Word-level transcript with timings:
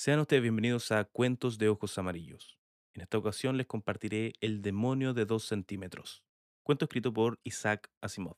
Sean 0.00 0.20
ustedes 0.20 0.42
bienvenidos 0.42 0.92
a 0.92 1.02
Cuentos 1.06 1.58
de 1.58 1.68
Ojos 1.68 1.98
Amarillos. 1.98 2.56
En 2.94 3.02
esta 3.02 3.18
ocasión 3.18 3.56
les 3.56 3.66
compartiré 3.66 4.32
El 4.40 4.62
demonio 4.62 5.12
de 5.12 5.24
dos 5.24 5.42
centímetros, 5.42 6.22
cuento 6.62 6.84
escrito 6.84 7.12
por 7.12 7.40
Isaac 7.42 7.90
Asimov. 8.00 8.36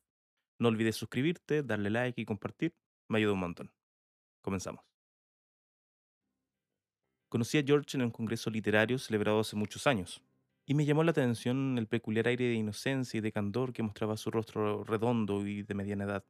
No 0.59 0.69
olvides 0.69 0.97
suscribirte, 0.97 1.63
darle 1.63 1.91
like 1.91 2.19
y 2.19 2.25
compartir, 2.25 2.75
me 3.11 3.19
ayuda 3.19 3.35
un 3.35 3.41
montón. 3.41 3.73
Comenzamos. 4.41 4.87
Conocí 7.29 7.59
a 7.59 7.63
George 7.63 7.99
en 7.99 8.05
un 8.05 8.11
congreso 8.11 8.49
literario 8.49 8.99
celebrado 8.99 9.41
hace 9.41 9.55
muchos 9.55 9.87
años, 9.87 10.23
y 10.65 10.73
me 10.73 10.87
llamó 10.87 11.05
la 11.05 11.11
atención 11.11 11.77
el 11.77 11.89
peculiar 11.89 12.29
aire 12.29 12.47
de 12.47 12.55
inocencia 12.55 13.19
y 13.19 13.21
de 13.21 13.33
candor 13.33 13.75
que 13.75 13.83
mostraba 13.83 14.17
su 14.17 14.31
rostro 14.31 14.83
redondo 14.83 15.47
y 15.47 15.63
de 15.63 15.75
mediana 15.75 16.05
edad. 16.05 16.25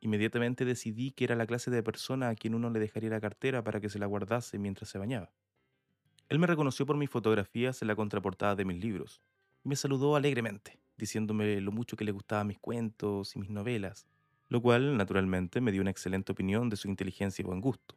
Inmediatamente 0.00 0.64
decidí 0.64 1.10
que 1.12 1.24
era 1.24 1.36
la 1.36 1.46
clase 1.46 1.70
de 1.70 1.82
persona 1.82 2.30
a 2.30 2.34
quien 2.34 2.54
uno 2.54 2.70
le 2.70 2.80
dejaría 2.80 3.10
la 3.10 3.20
cartera 3.20 3.62
para 3.62 3.80
que 3.80 3.90
se 3.90 3.98
la 3.98 4.06
guardase 4.06 4.58
mientras 4.58 4.88
se 4.88 4.98
bañaba. 4.98 5.30
Él 6.28 6.38
me 6.38 6.46
reconoció 6.46 6.86
por 6.86 6.96
mis 6.96 7.10
fotografías 7.10 7.82
en 7.82 7.88
la 7.88 7.96
contraportada 7.96 8.56
de 8.56 8.64
mis 8.64 8.82
libros 8.82 9.20
y 9.64 9.68
me 9.68 9.76
saludó 9.76 10.16
alegremente, 10.16 10.78
diciéndome 10.96 11.60
lo 11.60 11.72
mucho 11.72 11.96
que 11.96 12.04
le 12.04 12.12
gustaban 12.12 12.46
mis 12.46 12.58
cuentos 12.58 13.36
y 13.36 13.40
mis 13.40 13.50
novelas, 13.50 14.06
lo 14.48 14.62
cual, 14.62 14.96
naturalmente, 14.96 15.60
me 15.60 15.72
dio 15.72 15.82
una 15.82 15.90
excelente 15.90 16.32
opinión 16.32 16.70
de 16.70 16.76
su 16.76 16.88
inteligencia 16.88 17.42
y 17.42 17.46
buen 17.46 17.60
gusto. 17.60 17.96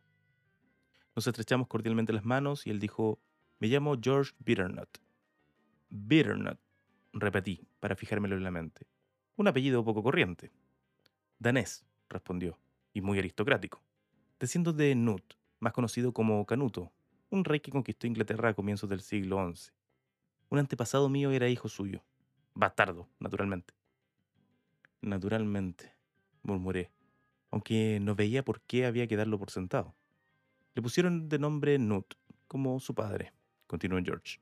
Nos 1.16 1.28
estrechamos 1.28 1.68
cordialmente 1.68 2.12
las 2.12 2.26
manos 2.26 2.68
y 2.68 2.72
él 2.72 2.80
dijo, 2.80 3.20
me 3.60 3.68
llamo 3.68 3.96
George 4.02 4.34
Bitternut. 4.40 4.98
Bitternut, 5.90 6.60
repetí, 7.14 7.68
para 7.80 7.96
fijármelo 7.96 8.36
en 8.36 8.44
la 8.44 8.52
mente. 8.52 8.88
Un 9.36 9.48
apellido 9.48 9.86
poco 9.86 10.04
corriente. 10.04 10.52
Danés, 11.38 11.86
respondió, 12.14 12.58
y 12.94 13.02
muy 13.02 13.20
aristocrático. 13.20 13.82
Desciendo 14.40 14.72
de 14.72 14.96
Nut, 14.96 15.24
más 15.60 15.74
conocido 15.74 16.14
como 16.14 16.46
Canuto, 16.46 16.92
un 17.30 17.44
rey 17.44 17.60
que 17.60 17.72
conquistó 17.72 18.08
Inglaterra 18.08 18.50
a 18.50 18.54
comienzos 18.54 18.90
del 18.90 19.02
siglo 19.02 19.52
XI. 19.54 19.72
Un 20.50 20.60
antepasado 20.60 21.10
mío 21.10 21.32
era 21.32 21.50
hijo 21.50 21.68
suyo. 21.68 22.04
Bastardo, 22.54 23.10
naturalmente. 23.20 23.74
Naturalmente, 25.02 25.94
murmuré, 26.44 26.92
aunque 27.50 28.00
no 28.02 28.16
veía 28.16 28.46
por 28.46 28.62
qué 28.62 28.86
había 28.86 29.08
que 29.08 29.18
darlo 29.18 29.40
por 29.40 29.50
sentado. 29.50 29.96
Le 30.76 30.82
pusieron 30.82 31.28
de 31.28 31.40
nombre 31.40 31.78
Nut, 31.80 32.14
como 32.48 32.80
su 32.80 32.94
padre, 32.94 33.34
continuó 33.68 34.00
George. 34.04 34.40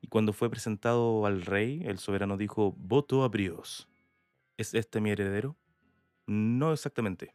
Y 0.00 0.08
cuando 0.08 0.32
fue 0.32 0.50
presentado 0.50 1.26
al 1.26 1.42
rey, 1.42 1.82
el 1.84 1.98
soberano 1.98 2.36
dijo, 2.36 2.72
voto 2.78 3.22
a 3.22 3.28
Brios. 3.28 3.88
¿Es 4.56 4.74
este 4.74 5.00
mi 5.00 5.10
heredero? 5.10 5.56
No 6.26 6.72
exactamente, 6.72 7.34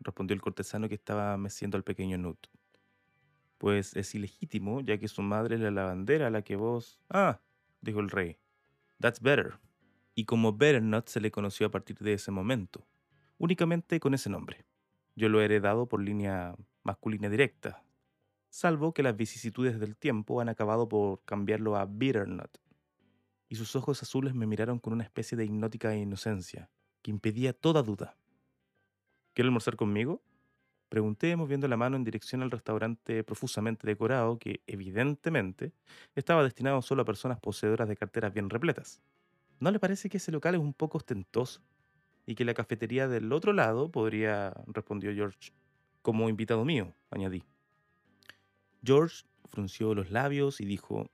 respondió 0.00 0.34
el 0.34 0.42
cortesano 0.42 0.88
que 0.88 0.94
estaba 0.94 1.36
meciendo 1.36 1.76
al 1.76 1.84
pequeño 1.84 2.18
Nut. 2.18 2.46
Pues 3.58 3.94
es 3.96 4.14
ilegítimo, 4.14 4.80
ya 4.80 4.98
que 4.98 5.08
su 5.08 5.22
madre 5.22 5.56
es 5.56 5.60
la 5.60 5.70
lavandera 5.70 6.26
a 6.26 6.30
la 6.30 6.42
que 6.42 6.56
vos... 6.56 7.00
Ah, 7.08 7.40
dijo 7.80 8.00
el 8.00 8.10
rey. 8.10 8.36
That's 9.00 9.20
better. 9.20 9.58
Y 10.14 10.24
como 10.24 10.52
Betternut 10.52 11.08
se 11.08 11.20
le 11.20 11.30
conoció 11.30 11.66
a 11.66 11.70
partir 11.70 11.98
de 11.98 12.14
ese 12.14 12.30
momento, 12.30 12.86
únicamente 13.38 14.00
con 14.00 14.14
ese 14.14 14.30
nombre. 14.30 14.64
Yo 15.16 15.28
lo 15.28 15.40
he 15.40 15.44
heredado 15.44 15.86
por 15.86 16.00
línea 16.00 16.54
masculina 16.82 17.28
directa, 17.28 17.84
salvo 18.50 18.94
que 18.94 19.02
las 19.02 19.16
vicisitudes 19.16 19.80
del 19.80 19.96
tiempo 19.96 20.40
han 20.40 20.48
acabado 20.48 20.88
por 20.88 21.24
cambiarlo 21.24 21.76
a 21.76 21.86
Bitternut. 21.86 22.58
Y 23.48 23.56
sus 23.56 23.74
ojos 23.76 24.02
azules 24.02 24.34
me 24.34 24.46
miraron 24.46 24.78
con 24.78 24.92
una 24.92 25.04
especie 25.04 25.36
de 25.36 25.44
hipnótica 25.44 25.94
inocencia, 25.94 26.70
que 27.02 27.10
impedía 27.10 27.52
toda 27.52 27.82
duda. 27.82 28.16
¿Quiere 29.34 29.48
almorzar 29.48 29.74
conmigo? 29.74 30.22
Pregunté 30.88 31.34
moviendo 31.34 31.66
la 31.66 31.76
mano 31.76 31.96
en 31.96 32.04
dirección 32.04 32.42
al 32.42 32.52
restaurante 32.52 33.24
profusamente 33.24 33.84
decorado 33.84 34.38
que, 34.38 34.60
evidentemente, 34.68 35.72
estaba 36.14 36.44
destinado 36.44 36.80
solo 36.82 37.02
a 37.02 37.04
personas 37.04 37.40
poseedoras 37.40 37.88
de 37.88 37.96
carteras 37.96 38.32
bien 38.32 38.48
repletas. 38.48 39.02
¿No 39.58 39.72
le 39.72 39.80
parece 39.80 40.08
que 40.08 40.18
ese 40.18 40.30
local 40.30 40.54
es 40.54 40.60
un 40.60 40.72
poco 40.72 40.98
ostentoso? 40.98 41.60
Y 42.26 42.36
que 42.36 42.44
la 42.44 42.54
cafetería 42.54 43.08
del 43.08 43.32
otro 43.32 43.52
lado 43.52 43.90
podría, 43.90 44.54
respondió 44.68 45.12
George, 45.12 45.52
como 46.00 46.28
invitado 46.28 46.64
mío, 46.64 46.94
añadí. 47.10 47.42
George 48.84 49.24
frunció 49.46 49.96
los 49.96 50.12
labios 50.12 50.60
y 50.60 50.64
dijo, 50.64 51.10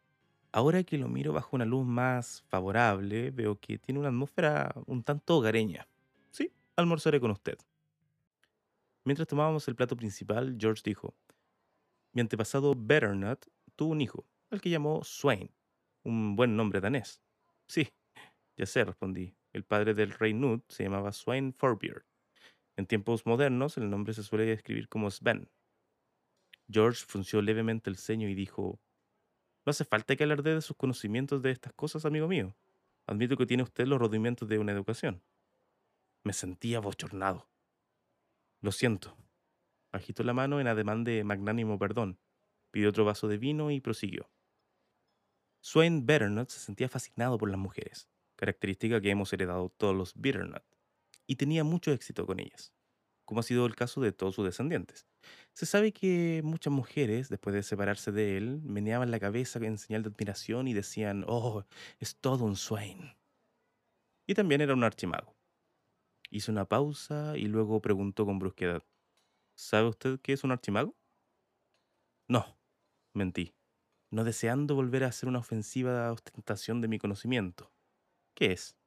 ahora 0.52 0.82
que 0.82 0.98
lo 0.98 1.08
miro 1.08 1.32
bajo 1.32 1.56
una 1.56 1.64
luz 1.64 1.86
más 1.86 2.42
favorable, 2.48 3.30
veo 3.30 3.58
que 3.58 3.78
tiene 3.78 3.98
una 3.98 4.10
atmósfera 4.10 4.74
un 4.86 5.02
tanto 5.04 5.38
hogareña. 5.38 5.88
Sí, 6.30 6.52
almorzaré 6.76 7.18
con 7.18 7.30
usted. 7.30 7.56
Mientras 9.04 9.28
tomábamos 9.28 9.66
el 9.68 9.76
plato 9.76 9.96
principal, 9.96 10.56
George 10.58 10.82
dijo, 10.84 11.14
mi 12.12 12.20
antepasado 12.20 12.74
Betternut 12.76 13.46
tuvo 13.76 13.92
un 13.92 14.00
hijo, 14.00 14.26
al 14.50 14.60
que 14.60 14.70
llamó 14.70 15.04
Swain, 15.04 15.50
un 16.02 16.36
buen 16.36 16.56
nombre 16.56 16.80
danés. 16.80 17.22
Sí, 17.66 17.88
ya 18.56 18.66
sé, 18.66 18.84
respondí. 18.84 19.34
El 19.52 19.64
padre 19.64 19.94
del 19.94 20.12
rey 20.12 20.34
Nut 20.34 20.64
se 20.68 20.84
llamaba 20.84 21.12
Swain 21.12 21.52
Forbeard. 21.52 22.04
En 22.76 22.86
tiempos 22.86 23.26
modernos, 23.26 23.76
el 23.76 23.90
nombre 23.90 24.14
se 24.14 24.22
suele 24.22 24.52
escribir 24.52 24.88
como 24.88 25.10
Sven. 25.10 25.50
George 26.68 27.04
frunció 27.06 27.42
levemente 27.42 27.90
el 27.90 27.96
ceño 27.96 28.28
y 28.28 28.34
dijo, 28.34 28.80
No 29.66 29.70
hace 29.70 29.84
falta 29.84 30.16
que 30.16 30.24
alarde 30.24 30.54
de 30.54 30.62
sus 30.62 30.76
conocimientos 30.76 31.42
de 31.42 31.50
estas 31.50 31.72
cosas, 31.72 32.04
amigo 32.04 32.28
mío. 32.28 32.56
Admito 33.06 33.36
que 33.36 33.46
tiene 33.46 33.62
usted 33.64 33.86
los 33.86 33.98
rudimentos 33.98 34.48
de 34.48 34.58
una 34.58 34.72
educación. 34.72 35.22
Me 36.22 36.32
sentía 36.32 36.80
bochornado. 36.80 37.49
Lo 38.62 38.72
siento. 38.72 39.16
Agitó 39.92 40.22
la 40.22 40.34
mano 40.34 40.60
en 40.60 40.66
ademán 40.66 41.02
de 41.02 41.24
magnánimo 41.24 41.78
perdón, 41.78 42.20
pidió 42.70 42.90
otro 42.90 43.04
vaso 43.04 43.26
de 43.26 43.38
vino 43.38 43.70
y 43.70 43.80
prosiguió. 43.80 44.30
Swain 45.62 46.06
Betternut 46.06 46.48
se 46.48 46.60
sentía 46.60 46.88
fascinado 46.88 47.38
por 47.38 47.50
las 47.50 47.58
mujeres, 47.58 48.08
característica 48.36 49.00
que 49.00 49.10
hemos 49.10 49.32
heredado 49.32 49.70
todos 49.70 49.96
los 49.96 50.14
Bitternut, 50.14 50.62
y 51.26 51.36
tenía 51.36 51.64
mucho 51.64 51.92
éxito 51.92 52.26
con 52.26 52.40
ellas, 52.40 52.72
como 53.24 53.40
ha 53.40 53.42
sido 53.42 53.66
el 53.66 53.76
caso 53.76 54.00
de 54.00 54.12
todos 54.12 54.34
sus 54.34 54.44
descendientes. 54.44 55.06
Se 55.54 55.66
sabe 55.66 55.92
que 55.92 56.40
muchas 56.44 56.72
mujeres, 56.72 57.28
después 57.28 57.54
de 57.54 57.62
separarse 57.62 58.12
de 58.12 58.36
él, 58.36 58.60
meneaban 58.62 59.10
la 59.10 59.20
cabeza 59.20 59.58
en 59.58 59.78
señal 59.78 60.02
de 60.02 60.10
admiración 60.10 60.68
y 60.68 60.74
decían, 60.74 61.24
oh, 61.28 61.64
es 61.98 62.16
todo 62.16 62.44
un 62.44 62.56
Swain. 62.56 63.16
Y 64.26 64.34
también 64.34 64.60
era 64.60 64.74
un 64.74 64.84
archimago. 64.84 65.39
Hizo 66.30 66.50
una 66.50 66.64
pausa 66.64 67.36
y 67.36 67.46
luego 67.46 67.80
preguntó 67.80 68.24
con 68.26 68.38
brusquedad. 68.38 68.82
¿Sabe 69.56 69.88
usted 69.88 70.20
qué 70.20 70.34
es 70.34 70.44
un 70.44 70.52
archimago? 70.52 70.96
No, 72.28 72.58
mentí, 73.14 73.54
no 74.10 74.24
deseando 74.24 74.74
volver 74.76 75.04
a 75.04 75.08
hacer 75.08 75.28
una 75.28 75.40
ofensiva 75.40 76.12
ostentación 76.12 76.80
de 76.80 76.88
mi 76.88 76.98
conocimiento. 76.98 77.72
¿Qué 78.34 78.52
es? 78.52 78.78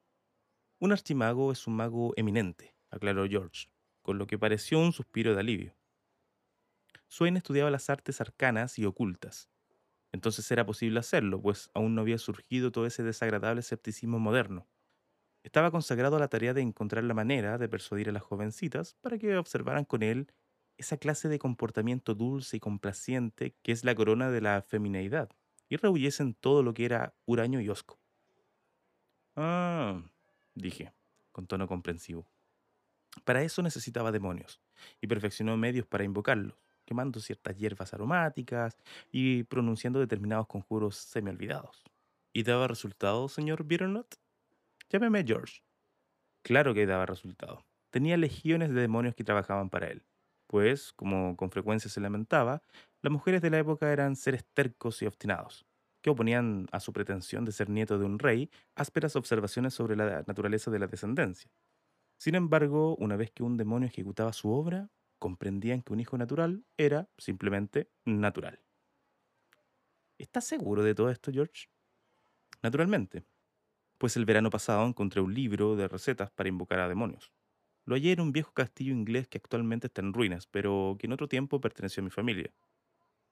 Un 0.80 0.92
archimago 0.92 1.52
es 1.52 1.66
un 1.66 1.76
mago 1.76 2.12
eminente, 2.16 2.76
aclaró 2.90 3.26
George, 3.28 3.68
con 4.02 4.18
lo 4.18 4.26
que 4.26 4.38
pareció 4.38 4.80
un 4.80 4.92
suspiro 4.92 5.34
de 5.34 5.40
alivio. 5.40 5.76
Swain 7.08 7.38
estudiaba 7.38 7.70
las 7.70 7.88
artes 7.88 8.20
arcanas 8.20 8.78
y 8.78 8.84
ocultas. 8.84 9.48
Entonces 10.12 10.50
era 10.50 10.66
posible 10.66 11.00
hacerlo, 11.00 11.42
pues 11.42 11.70
aún 11.74 11.94
no 11.94 12.02
había 12.02 12.18
surgido 12.18 12.72
todo 12.72 12.86
ese 12.86 13.02
desagradable 13.02 13.60
escepticismo 13.60 14.18
moderno. 14.20 14.68
Estaba 15.44 15.70
consagrado 15.70 16.16
a 16.16 16.18
la 16.18 16.28
tarea 16.28 16.54
de 16.54 16.62
encontrar 16.62 17.04
la 17.04 17.12
manera 17.14 17.58
de 17.58 17.68
persuadir 17.68 18.08
a 18.08 18.12
las 18.12 18.22
jovencitas 18.22 18.94
para 19.02 19.18
que 19.18 19.36
observaran 19.36 19.84
con 19.84 20.02
él 20.02 20.32
esa 20.78 20.96
clase 20.96 21.28
de 21.28 21.38
comportamiento 21.38 22.14
dulce 22.14 22.56
y 22.56 22.60
complaciente 22.60 23.54
que 23.62 23.70
es 23.72 23.84
la 23.84 23.94
corona 23.94 24.30
de 24.30 24.40
la 24.40 24.62
femineidad, 24.62 25.30
y 25.68 25.76
rehuyesen 25.76 26.34
todo 26.34 26.62
lo 26.62 26.72
que 26.74 26.86
era 26.86 27.14
huraño 27.26 27.60
y 27.60 27.68
osco. 27.68 28.00
Ah, 29.36 30.02
dije, 30.54 30.92
con 31.32 31.46
tono 31.46 31.66
comprensivo. 31.68 32.26
Para 33.24 33.42
eso 33.42 33.62
necesitaba 33.62 34.12
demonios, 34.12 34.60
y 35.00 35.06
perfeccionó 35.06 35.56
medios 35.56 35.86
para 35.86 36.04
invocarlos, 36.04 36.56
quemando 36.84 37.20
ciertas 37.20 37.56
hierbas 37.56 37.94
aromáticas 37.94 38.76
y 39.12 39.44
pronunciando 39.44 40.00
determinados 40.00 40.46
conjuros 40.48 40.96
semi-olvidados. 40.96 41.84
¿Y 42.32 42.42
daba 42.42 42.66
resultado, 42.68 43.28
señor 43.28 43.64
Bitternut? 43.64 44.14
Llámeme 44.94 45.24
George. 45.26 45.64
Claro 46.44 46.72
que 46.72 46.86
daba 46.86 47.04
resultado. 47.04 47.66
Tenía 47.90 48.16
legiones 48.16 48.72
de 48.72 48.80
demonios 48.80 49.16
que 49.16 49.24
trabajaban 49.24 49.68
para 49.68 49.88
él. 49.88 50.06
Pues, 50.46 50.92
como 50.92 51.36
con 51.36 51.50
frecuencia 51.50 51.90
se 51.90 52.00
lamentaba, 52.00 52.62
las 53.02 53.12
mujeres 53.12 53.42
de 53.42 53.50
la 53.50 53.58
época 53.58 53.92
eran 53.92 54.14
seres 54.14 54.44
tercos 54.54 55.02
y 55.02 55.06
obstinados, 55.06 55.66
que 56.00 56.10
oponían 56.10 56.68
a 56.70 56.78
su 56.78 56.92
pretensión 56.92 57.44
de 57.44 57.50
ser 57.50 57.70
nieto 57.70 57.98
de 57.98 58.04
un 58.04 58.20
rey 58.20 58.52
ásperas 58.76 59.16
observaciones 59.16 59.74
sobre 59.74 59.96
la 59.96 60.22
naturaleza 60.28 60.70
de 60.70 60.78
la 60.78 60.86
descendencia. 60.86 61.50
Sin 62.16 62.36
embargo, 62.36 62.94
una 62.94 63.16
vez 63.16 63.32
que 63.32 63.42
un 63.42 63.56
demonio 63.56 63.88
ejecutaba 63.88 64.32
su 64.32 64.52
obra, 64.52 64.92
comprendían 65.18 65.82
que 65.82 65.92
un 65.92 65.98
hijo 65.98 66.16
natural 66.16 66.64
era 66.76 67.08
simplemente 67.18 67.90
natural. 68.04 68.60
¿Estás 70.18 70.44
seguro 70.44 70.84
de 70.84 70.94
todo 70.94 71.10
esto, 71.10 71.32
George? 71.32 71.66
Naturalmente 72.62 73.24
pues 73.98 74.16
el 74.16 74.24
verano 74.24 74.50
pasado 74.50 74.86
encontré 74.86 75.20
un 75.20 75.34
libro 75.34 75.76
de 75.76 75.88
recetas 75.88 76.30
para 76.30 76.48
invocar 76.48 76.80
a 76.80 76.88
demonios. 76.88 77.32
Lo 77.84 77.94
hallé 77.94 78.12
en 78.12 78.20
un 78.20 78.32
viejo 78.32 78.52
castillo 78.52 78.92
inglés 78.92 79.28
que 79.28 79.38
actualmente 79.38 79.88
está 79.88 80.00
en 80.00 80.14
ruinas, 80.14 80.46
pero 80.46 80.96
que 80.98 81.06
en 81.06 81.12
otro 81.12 81.28
tiempo 81.28 81.60
perteneció 81.60 82.00
a 82.00 82.04
mi 82.04 82.10
familia. 82.10 82.50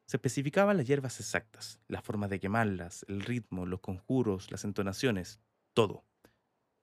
Se 0.07 0.17
especificaban 0.17 0.77
las 0.77 0.87
hierbas 0.87 1.21
exactas, 1.21 1.81
las 1.89 2.05
formas 2.05 2.29
de 2.29 2.41
quemarlas, 2.41 3.05
el 3.09 3.23
ritmo, 3.23 3.65
los 3.65 3.81
conjuros, 3.81 4.51
las 4.51 4.65
entonaciones, 4.65 5.41
todo. 5.73 6.05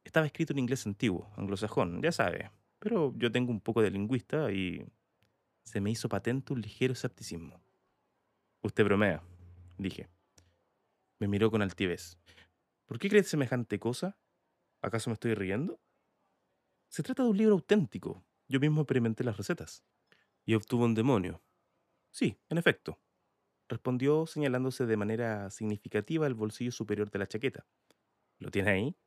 Estaba 0.03 0.25
escrito 0.25 0.53
en 0.53 0.59
inglés 0.59 0.87
antiguo, 0.87 1.31
anglosajón, 1.35 2.01
ya 2.01 2.11
sabe, 2.11 2.49
pero 2.79 3.13
yo 3.17 3.31
tengo 3.31 3.51
un 3.51 3.61
poco 3.61 3.81
de 3.81 3.91
lingüista 3.91 4.51
y 4.51 4.83
se 5.63 5.81
me 5.81 5.91
hizo 5.91 6.09
patente 6.09 6.53
un 6.53 6.61
ligero 6.61 6.93
escepticismo. 6.93 7.61
Usted 8.61 8.83
bromea, 8.83 9.21
dije. 9.77 10.07
Me 11.19 11.27
miró 11.27 11.51
con 11.51 11.61
altivez. 11.61 12.17
¿Por 12.89 12.97
qué 12.97 13.07
crees 13.07 13.27
semejante 13.27 13.79
cosa? 13.79 14.17
¿Acaso 14.81 15.11
me 15.11 15.13
estoy 15.13 15.35
riendo? 15.35 15.79
Se 16.87 17.03
trata 17.03 17.21
de 17.21 17.29
un 17.29 17.37
libro 17.37 17.53
auténtico. 17.53 18.25
Yo 18.47 18.59
mismo 18.59 18.81
experimenté 18.81 19.23
las 19.23 19.37
recetas. 19.37 19.83
Y 20.43 20.55
obtuvo 20.55 20.85
un 20.85 20.95
demonio. 20.95 21.39
Sí, 22.09 22.39
en 22.49 22.57
efecto. 22.57 22.99
Respondió 23.67 24.25
señalándose 24.25 24.87
de 24.87 24.97
manera 24.97 25.51
significativa 25.51 26.25
el 26.25 26.33
bolsillo 26.33 26.71
superior 26.71 27.11
de 27.11 27.19
la 27.19 27.27
chaqueta. 27.27 27.67
¿Lo 28.39 28.49
tiene 28.49 28.71
ahí? 28.71 28.97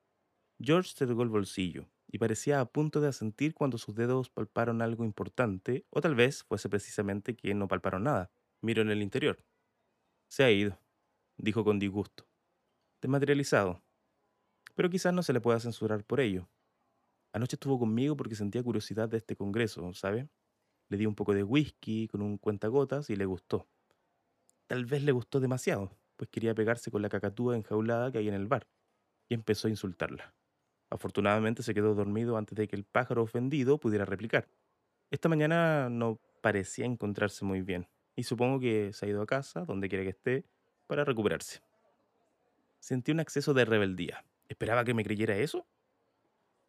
George 0.60 0.92
cerró 0.94 1.20
el 1.20 1.28
bolsillo 1.28 1.90
y 2.06 2.18
parecía 2.18 2.60
a 2.60 2.66
punto 2.66 3.00
de 3.00 3.08
asentir 3.08 3.52
cuando 3.52 3.78
sus 3.78 3.96
dedos 3.96 4.30
palparon 4.30 4.80
algo 4.80 5.04
importante, 5.04 5.86
o 5.90 6.00
tal 6.00 6.14
vez 6.14 6.44
fuese 6.44 6.68
precisamente 6.68 7.34
que 7.34 7.52
no 7.54 7.66
palparon 7.66 8.04
nada. 8.04 8.30
Miró 8.60 8.82
en 8.82 8.90
el 8.90 9.02
interior. 9.02 9.44
Se 10.28 10.44
ha 10.44 10.52
ido, 10.52 10.78
dijo 11.36 11.64
con 11.64 11.80
disgusto. 11.80 12.31
Desmaterializado. 13.02 13.82
Pero 14.76 14.88
quizás 14.88 15.12
no 15.12 15.24
se 15.24 15.32
le 15.32 15.40
pueda 15.40 15.58
censurar 15.58 16.04
por 16.04 16.20
ello. 16.20 16.48
Anoche 17.32 17.56
estuvo 17.56 17.76
conmigo 17.76 18.16
porque 18.16 18.36
sentía 18.36 18.62
curiosidad 18.62 19.08
de 19.08 19.16
este 19.16 19.34
congreso, 19.34 19.92
¿sabe? 19.92 20.28
Le 20.88 20.98
di 20.98 21.06
un 21.06 21.16
poco 21.16 21.34
de 21.34 21.42
whisky 21.42 22.06
con 22.06 22.22
un 22.22 22.38
cuentagotas 22.38 23.10
y 23.10 23.16
le 23.16 23.24
gustó. 23.24 23.66
Tal 24.68 24.84
vez 24.84 25.02
le 25.02 25.10
gustó 25.10 25.40
demasiado, 25.40 25.98
pues 26.16 26.30
quería 26.30 26.54
pegarse 26.54 26.92
con 26.92 27.02
la 27.02 27.08
cacatúa 27.08 27.56
enjaulada 27.56 28.12
que 28.12 28.18
hay 28.18 28.28
en 28.28 28.34
el 28.34 28.46
bar, 28.46 28.68
y 29.28 29.34
empezó 29.34 29.66
a 29.66 29.70
insultarla. 29.70 30.32
Afortunadamente 30.88 31.64
se 31.64 31.74
quedó 31.74 31.96
dormido 31.96 32.36
antes 32.36 32.54
de 32.54 32.68
que 32.68 32.76
el 32.76 32.84
pájaro 32.84 33.22
ofendido 33.22 33.78
pudiera 33.78 34.04
replicar. 34.04 34.48
Esta 35.10 35.28
mañana 35.28 35.90
no 35.90 36.20
parecía 36.40 36.86
encontrarse 36.86 37.44
muy 37.44 37.62
bien, 37.62 37.88
y 38.14 38.22
supongo 38.22 38.60
que 38.60 38.92
se 38.92 39.06
ha 39.06 39.08
ido 39.08 39.22
a 39.22 39.26
casa, 39.26 39.64
donde 39.64 39.88
quiera 39.88 40.04
que 40.04 40.10
esté, 40.10 40.44
para 40.86 41.04
recuperarse. 41.04 41.62
Sentí 42.82 43.12
un 43.12 43.20
acceso 43.20 43.54
de 43.54 43.64
rebeldía. 43.64 44.24
¿Esperaba 44.48 44.84
que 44.84 44.92
me 44.92 45.04
creyera 45.04 45.36
eso? 45.36 45.68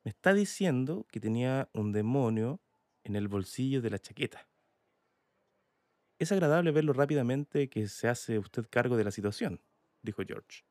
Me 0.04 0.10
está 0.10 0.36
diciendo 0.36 1.08
que 1.12 1.20
tenía 1.20 1.72
un 1.74 1.92
demonio 1.92 2.62
en 3.04 3.16
el 3.16 3.28
bolsillo 3.28 3.82
de 3.82 3.90
la 3.90 3.98
chaqueta. 3.98 4.48
Es 6.20 6.32
agradable 6.32 6.70
verlo 6.70 6.94
rápidamente 6.94 7.68
que 7.68 7.88
se 7.88 8.08
hace 8.08 8.38
usted 8.38 8.68
cargo 8.70 8.96
de 8.96 9.06
la 9.06 9.10
situación, 9.10 9.60
dijo 10.04 10.22
George. 10.24 10.64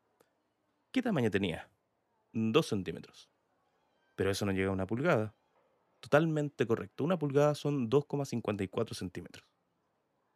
¿Qué 0.93 1.03
tamaño 1.03 1.29
tenía? 1.29 1.69
Dos 2.33 2.69
centímetros. 2.69 3.29
Pero 4.15 4.31
eso 4.31 4.47
no 4.47 4.53
llega 4.53 4.69
a 4.69 4.73
una 4.73 4.87
pulgada. 4.87 5.35
Totalmente 5.99 6.69
correcto. 6.69 7.03
Una 7.03 7.19
pulgada 7.19 7.57
son 7.57 7.91
2,54 7.91 8.95
centímetros. 8.95 9.45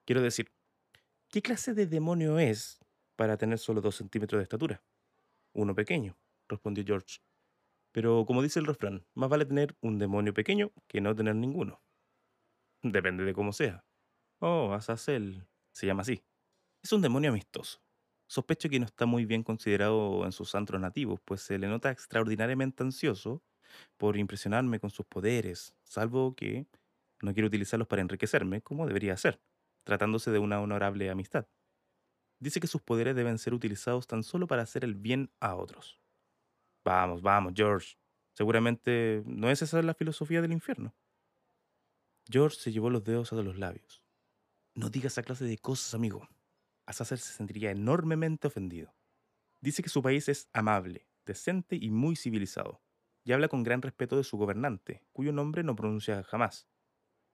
Quiero 0.05 0.21
decir, 0.21 0.51
¿qué 1.29 1.43
clase 1.43 1.75
de 1.75 1.87
demonio 1.87 2.41
es 2.41 2.81
para 3.15 3.37
tener 3.37 3.61
solo 3.61 3.81
dos 3.81 3.95
centímetros 3.95 4.41
de 4.41 4.43
estatura? 4.43 4.83
Uno 5.57 5.75
pequeño, 5.75 6.19
respondió 6.49 6.85
George. 6.87 7.21
Pero 7.93 8.27
como 8.27 8.43
dice 8.43 8.61
el 8.61 8.67
refrán, 8.67 9.07
más 9.15 9.31
vale 9.31 9.47
tener 9.47 9.77
un 9.81 9.99
demonio 9.99 10.35
pequeño 10.35 10.73
que 10.87 11.01
no 11.01 11.17
tener 11.17 11.35
ninguno. 11.35 11.83
Depende 12.83 13.25
de 13.25 13.33
cómo 13.33 13.53
sea. 13.55 13.85
Oh, 14.41 14.73
Azazel 14.75 15.49
se 15.73 15.87
llama 15.87 16.03
así. 16.03 16.23
Es 16.83 16.93
un 16.93 17.03
demonio 17.03 17.31
amistoso. 17.31 17.81
Sospecho 18.29 18.69
que 18.69 18.81
no 18.81 18.87
está 18.87 19.07
muy 19.07 19.25
bien 19.25 19.43
considerado 19.43 20.27
en 20.27 20.33
sus 20.33 20.55
antros 20.55 20.81
nativos, 20.81 21.21
pues 21.25 21.41
se 21.43 21.59
le 21.59 21.69
nota 21.69 21.91
extraordinariamente 21.91 22.83
ansioso 22.83 23.43
por 23.97 24.19
impresionarme 24.19 24.81
con 24.81 24.91
sus 24.91 25.07
poderes, 25.07 25.75
salvo 25.85 26.35
que 26.37 26.67
no 27.23 27.35
quiero 27.35 27.49
utilizarlos 27.49 27.89
para 27.89 28.03
enriquecerme, 28.03 28.63
como 28.63 28.87
debería 28.87 29.15
hacer, 29.15 29.41
tratándose 29.85 30.31
de 30.33 30.39
una 30.39 30.61
honorable 30.61 31.11
amistad. 31.11 31.49
Dice 32.39 32.61
que 32.61 32.67
sus 32.67 32.83
poderes 32.83 33.17
deben 33.17 33.39
ser 33.39 33.55
utilizados 33.55 34.07
tan 34.07 34.23
solo 34.23 34.47
para 34.47 34.63
hacer 34.63 34.85
el 34.85 34.95
bien 34.95 35.33
a 35.41 35.55
otros. 35.55 36.01
Vamos, 36.85 37.23
vamos, 37.23 37.53
George. 37.57 37.97
Seguramente 38.35 39.23
no 39.27 39.51
es 39.51 39.63
esa 39.63 39.83
la 39.83 39.95
filosofía 39.95 40.43
del 40.43 40.53
infierno. 40.53 40.95
George 42.31 42.57
se 42.59 42.73
llevó 42.73 42.91
los 42.91 43.05
dedos 43.05 43.33
a 43.33 43.37
los 43.37 43.59
labios. 43.59 44.03
No 44.75 44.91
diga 44.91 45.07
esa 45.07 45.23
clase 45.23 45.45
de 45.45 45.59
cosas, 45.59 45.95
amigo. 45.95 46.29
Azazel 46.87 47.19
se 47.19 47.33
sentiría 47.33 47.71
enormemente 47.71 48.47
ofendido. 48.47 48.95
Dice 49.61 49.83
que 49.83 49.89
su 49.89 50.03
país 50.03 50.29
es 50.29 50.49
amable, 50.53 51.09
decente 51.25 51.77
y 51.81 51.91
muy 51.91 52.17
civilizado 52.17 52.83
y 53.27 53.33
habla 53.33 53.49
con 53.49 53.65
gran 53.65 53.83
respeto 53.83 54.17
de 54.17 54.23
su 54.23 54.39
gobernante, 54.39 55.03
cuyo 55.13 55.33
nombre 55.33 55.65
no 55.65 55.75
pronuncia 55.75 56.23
jamás, 56.23 56.69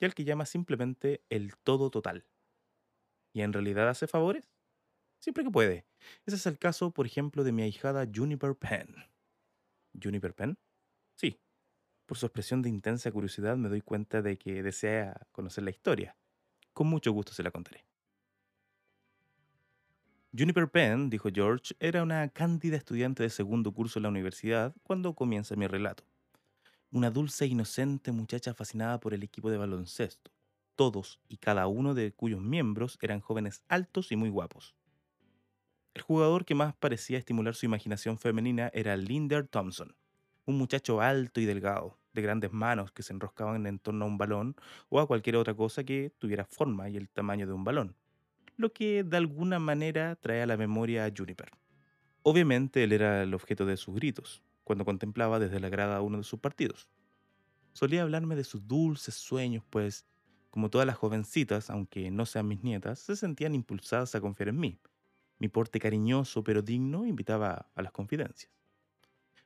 y 0.01 0.07
al 0.07 0.15
que 0.15 0.25
llama 0.25 0.47
simplemente 0.47 1.23
el 1.29 1.55
todo 1.59 1.91
total. 1.91 2.27
¿Y 3.35 3.43
en 3.43 3.53
realidad 3.53 3.91
hace 3.91 4.07
favores? 4.07 4.51
Siempre 5.23 5.45
que 5.45 5.53
puede. 5.53 5.87
Ese 6.27 6.35
es 6.35 6.47
el 6.47 6.59
caso, 6.59 6.91
por 6.91 7.07
ejemplo, 7.07 7.45
de 7.45 7.53
mi 7.53 7.63
ahijada 7.63 8.09
Juniper 8.13 8.57
Penn. 8.57 8.93
¿Juniper 9.95 10.35
Penn? 10.35 10.59
Sí. 11.15 11.41
Por 12.07 12.19
su 12.19 12.27
expresión 12.27 12.61
de 12.61 12.69
intensa 12.69 13.13
curiosidad 13.13 13.57
me 13.57 13.69
doy 13.69 13.83
cuenta 13.83 14.21
de 14.21 14.37
que 14.37 14.65
desea 14.65 15.29
conocer 15.31 15.63
la 15.63 15.71
historia. 15.71 16.17
Con 16.73 16.89
mucho 16.89 17.13
gusto 17.13 17.33
se 17.35 17.45
la 17.45 17.53
contaré. 17.53 17.87
Juniper 20.37 20.69
Penn, 20.69 21.09
dijo 21.09 21.29
George, 21.33 21.77
era 21.79 22.03
una 22.03 22.29
cándida 22.29 22.77
estudiante 22.77 23.23
de 23.23 23.31
segundo 23.31 23.73
curso 23.73 24.01
en 24.01 24.05
la 24.05 24.09
universidad 24.09 24.75
cuando 24.83 25.15
comienza 25.15 25.55
mi 25.55 25.69
relato. 25.69 26.03
Una 26.91 27.11
dulce 27.13 27.45
e 27.45 27.49
inocente 27.49 28.11
muchacha 28.11 28.55
fascinada 28.55 28.99
por 28.99 29.15
el 29.15 29.23
equipo 29.23 29.53
de 29.53 29.59
baloncesto, 29.59 30.33
todos 30.75 31.21
y 31.29 31.37
cada 31.37 31.69
uno 31.69 31.95
de 31.95 32.13
cuyos 32.13 32.41
miembros 32.43 32.99
eran 33.03 33.21
jóvenes 33.21 33.63
altos 33.69 34.11
y 34.11 34.17
muy 34.17 34.31
guapos. 34.31 34.75
El 35.95 36.03
jugador 36.03 36.45
que 36.45 36.55
más 36.55 36.75
parecía 36.75 37.19
estimular 37.19 37.55
su 37.55 37.67
imaginación 37.67 38.19
femenina 38.19 38.71
era 38.75 38.97
Linder 38.97 39.47
Thompson, 39.47 39.97
un 40.47 40.59
muchacho 40.59 41.01
alto 41.01 41.41
y 41.41 41.45
delgado, 41.45 41.99
de 42.13 42.23
grandes 42.23 42.53
manos 42.53 42.93
que 42.93 43.03
se 43.03 43.13
enroscaban 43.13 43.67
en 43.67 43.79
torno 43.79 44.05
a 44.05 44.09
un 44.09 44.19
balón 44.19 44.57
o 44.89 45.01
a 45.01 45.07
cualquier 45.07 45.37
otra 45.37 45.55
cosa 45.55 45.85
que 45.85 46.11
tuviera 46.19 46.45
forma 46.45 46.89
y 46.89 46.97
el 46.97 47.09
tamaño 47.09 47.47
de 47.47 47.53
un 47.53 47.65
balón 47.65 47.97
lo 48.57 48.73
que 48.73 49.05
de 49.05 49.17
alguna 49.17 49.59
manera 49.59 50.17
trae 50.17 50.43
a 50.43 50.47
la 50.47 50.57
memoria 50.57 51.05
a 51.05 51.13
Juniper. 51.15 51.51
Obviamente 52.23 52.85
él 52.85 52.93
era 52.93 53.23
el 53.23 53.35
objeto 53.35 53.67
de 53.67 53.77
sus 53.77 53.95
gritos, 53.95 54.43
cuando 54.65 54.85
contemplaba 54.85 55.39
desde 55.39 55.61
la 55.61 55.69
grada 55.69 56.01
uno 56.01 56.19
de 56.19 56.25
sus 56.25 56.39
partidos. 56.41 56.89
Solía 57.73 58.03
hablarme 58.03 58.37
de 58.37 58.45
sus 58.45 58.67
dulces 58.69 59.15
sueños, 59.15 59.65
pues, 59.69 60.07
como 60.51 60.71
todas 60.71 60.87
las 60.87 60.97
jovencitas, 60.97 61.71
aunque 61.71 62.11
no 62.11 62.27
sean 62.27 62.47
mis 62.47 62.63
nietas, 62.63 63.01
se 63.01 63.17
sentían 63.17 63.55
impulsadas 63.55 64.15
a 64.15 64.21
confiar 64.21 64.51
en 64.51 64.61
mí. 64.61 64.79
Mi 65.43 65.49
porte 65.49 65.81
cariñoso 65.81 66.45
pero 66.45 66.63
digno 66.63 67.05
invitaba 67.05 67.67
a 67.75 67.83
las 67.83 67.91
confidencias. 67.91 68.53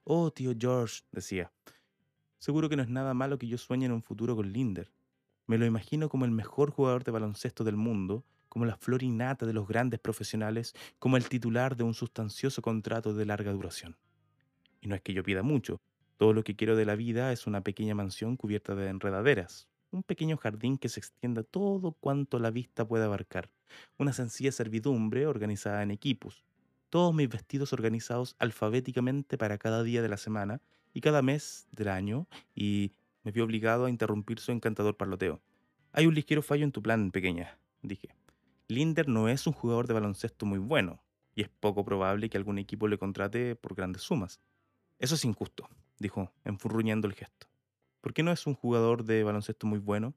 Oh, 0.04 0.30
tío 0.30 0.52
George, 0.54 1.04
decía, 1.10 1.50
seguro 2.38 2.68
que 2.68 2.76
no 2.76 2.82
es 2.82 2.90
nada 2.90 3.14
malo 3.14 3.38
que 3.38 3.46
yo 3.46 3.56
sueñe 3.56 3.86
en 3.86 3.92
un 3.92 4.02
futuro 4.02 4.36
con 4.36 4.52
Linder. 4.52 4.92
Me 5.46 5.56
lo 5.56 5.64
imagino 5.64 6.10
como 6.10 6.26
el 6.26 6.32
mejor 6.32 6.70
jugador 6.70 7.02
de 7.02 7.12
baloncesto 7.12 7.64
del 7.64 7.76
mundo 7.76 8.26
como 8.50 8.66
la 8.66 8.76
flor 8.76 9.02
innata 9.02 9.46
de 9.46 9.54
los 9.54 9.66
grandes 9.66 9.98
profesionales, 9.98 10.74
como 10.98 11.16
el 11.16 11.30
titular 11.30 11.76
de 11.76 11.84
un 11.84 11.94
sustancioso 11.94 12.60
contrato 12.60 13.14
de 13.14 13.24
larga 13.24 13.52
duración. 13.52 13.96
Y 14.82 14.88
no 14.88 14.96
es 14.96 15.00
que 15.00 15.14
yo 15.14 15.22
pida 15.22 15.42
mucho, 15.42 15.80
todo 16.18 16.34
lo 16.34 16.44
que 16.44 16.56
quiero 16.56 16.76
de 16.76 16.84
la 16.84 16.94
vida 16.94 17.32
es 17.32 17.46
una 17.46 17.62
pequeña 17.62 17.94
mansión 17.94 18.36
cubierta 18.36 18.74
de 18.74 18.90
enredaderas, 18.90 19.66
un 19.96 20.02
pequeño 20.02 20.36
jardín 20.36 20.78
que 20.78 20.88
se 20.88 21.00
extienda 21.00 21.42
todo 21.42 21.92
cuanto 21.92 22.38
la 22.38 22.50
vista 22.50 22.86
pueda 22.86 23.06
abarcar, 23.06 23.50
una 23.98 24.12
sencilla 24.12 24.52
servidumbre 24.52 25.26
organizada 25.26 25.82
en 25.82 25.90
equipos, 25.90 26.44
todos 26.90 27.14
mis 27.14 27.28
vestidos 27.28 27.72
organizados 27.72 28.36
alfabéticamente 28.38 29.38
para 29.38 29.58
cada 29.58 29.82
día 29.82 30.02
de 30.02 30.08
la 30.08 30.16
semana 30.16 30.60
y 30.92 31.00
cada 31.00 31.22
mes 31.22 31.66
del 31.72 31.88
año, 31.88 32.28
y 32.54 32.92
me 33.22 33.32
vi 33.32 33.40
obligado 33.40 33.86
a 33.86 33.90
interrumpir 33.90 34.38
su 34.38 34.52
encantador 34.52 34.96
parloteo. 34.96 35.40
Hay 35.92 36.06
un 36.06 36.14
ligero 36.14 36.42
fallo 36.42 36.64
en 36.64 36.72
tu 36.72 36.82
plan, 36.82 37.10
pequeña, 37.10 37.58
dije. 37.82 38.14
Linder 38.68 39.08
no 39.08 39.28
es 39.28 39.46
un 39.46 39.52
jugador 39.52 39.86
de 39.86 39.94
baloncesto 39.94 40.46
muy 40.46 40.58
bueno, 40.58 41.02
y 41.34 41.42
es 41.42 41.48
poco 41.48 41.84
probable 41.84 42.28
que 42.28 42.38
algún 42.38 42.58
equipo 42.58 42.88
le 42.88 42.98
contrate 42.98 43.56
por 43.56 43.74
grandes 43.74 44.02
sumas. 44.02 44.40
Eso 44.98 45.14
es 45.14 45.24
injusto, 45.24 45.68
dijo, 45.98 46.32
enfurruñando 46.44 47.06
el 47.08 47.14
gesto. 47.14 47.46
¿Por 48.00 48.14
qué 48.14 48.22
no 48.22 48.32
es 48.32 48.46
un 48.46 48.54
jugador 48.54 49.04
de 49.04 49.24
baloncesto 49.24 49.66
muy 49.66 49.78
bueno? 49.78 50.14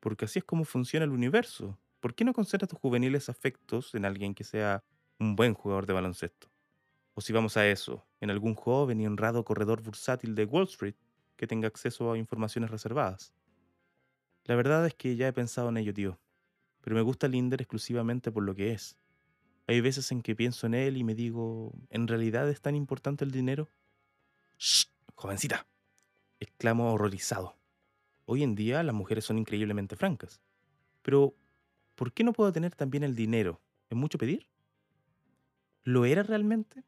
Porque 0.00 0.24
así 0.24 0.38
es 0.38 0.44
como 0.44 0.64
funciona 0.64 1.04
el 1.04 1.12
universo. 1.12 1.78
¿Por 2.00 2.14
qué 2.14 2.24
no 2.24 2.32
concentras 2.32 2.68
tus 2.68 2.78
juveniles 2.78 3.28
afectos 3.28 3.94
en 3.94 4.04
alguien 4.04 4.34
que 4.34 4.44
sea 4.44 4.84
un 5.18 5.36
buen 5.36 5.54
jugador 5.54 5.86
de 5.86 5.94
baloncesto? 5.94 6.50
O 7.14 7.20
si 7.20 7.32
vamos 7.32 7.56
a 7.56 7.66
eso, 7.66 8.06
en 8.20 8.30
algún 8.30 8.54
joven 8.54 9.00
y 9.00 9.06
honrado 9.06 9.44
corredor 9.44 9.82
bursátil 9.82 10.34
de 10.34 10.44
Wall 10.44 10.64
Street 10.64 10.96
que 11.36 11.46
tenga 11.46 11.68
acceso 11.68 12.12
a 12.12 12.18
informaciones 12.18 12.70
reservadas. 12.70 13.32
La 14.44 14.56
verdad 14.56 14.86
es 14.86 14.94
que 14.94 15.16
ya 15.16 15.28
he 15.28 15.32
pensado 15.32 15.68
en 15.68 15.78
ello, 15.78 15.94
tío 15.94 16.18
pero 16.84 16.96
me 16.96 17.02
gusta 17.02 17.28
Linder 17.28 17.62
exclusivamente 17.62 18.30
por 18.30 18.42
lo 18.42 18.54
que 18.54 18.72
es. 18.72 18.98
Hay 19.66 19.80
veces 19.80 20.12
en 20.12 20.20
que 20.20 20.36
pienso 20.36 20.66
en 20.66 20.74
él 20.74 20.98
y 20.98 21.02
me 21.02 21.14
digo, 21.14 21.72
¿en 21.88 22.06
realidad 22.06 22.46
es 22.50 22.60
tan 22.60 22.76
importante 22.76 23.24
el 23.24 23.30
dinero? 23.30 23.70
¡Shh! 24.58 24.88
Jovencita, 25.14 25.66
exclamo 26.40 26.92
horrorizado. 26.92 27.56
Hoy 28.26 28.42
en 28.42 28.54
día 28.54 28.82
las 28.82 28.94
mujeres 28.94 29.24
son 29.24 29.38
increíblemente 29.38 29.96
francas. 29.96 30.40
Pero, 31.02 31.34
¿por 31.94 32.12
qué 32.12 32.24
no 32.24 32.32
puedo 32.32 32.52
tener 32.52 32.74
también 32.74 33.04
el 33.04 33.14
dinero? 33.14 33.60
¿Es 33.90 33.96
mucho 33.96 34.18
pedir? 34.18 34.48
¿Lo 35.82 36.04
era 36.04 36.22
realmente? 36.22 36.84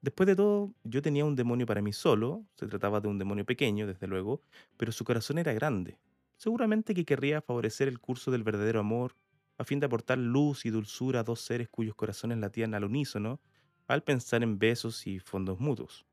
Después 0.00 0.28
de 0.28 0.36
todo, 0.36 0.72
yo 0.84 1.02
tenía 1.02 1.24
un 1.24 1.34
demonio 1.34 1.66
para 1.66 1.82
mí 1.82 1.92
solo, 1.92 2.46
se 2.54 2.66
trataba 2.68 3.00
de 3.00 3.08
un 3.08 3.18
demonio 3.18 3.44
pequeño, 3.44 3.86
desde 3.86 4.06
luego, 4.06 4.40
pero 4.76 4.92
su 4.92 5.04
corazón 5.04 5.38
era 5.38 5.52
grande. 5.52 5.98
Seguramente 6.36 6.94
que 6.94 7.04
querría 7.04 7.40
favorecer 7.40 7.88
el 7.88 7.98
curso 7.98 8.30
del 8.30 8.44
verdadero 8.44 8.78
amor, 8.78 9.16
a 9.58 9.64
fin 9.64 9.80
de 9.80 9.86
aportar 9.86 10.18
luz 10.18 10.66
y 10.66 10.70
dulzura 10.70 11.20
a 11.20 11.24
dos 11.24 11.40
seres 11.40 11.68
cuyos 11.68 11.96
corazones 11.96 12.38
latían 12.38 12.74
al 12.74 12.84
unísono 12.84 13.40
al 13.88 14.02
pensar 14.02 14.42
en 14.42 14.58
besos 14.58 15.06
y 15.06 15.18
fondos 15.18 15.60
mutuos. 15.60 16.06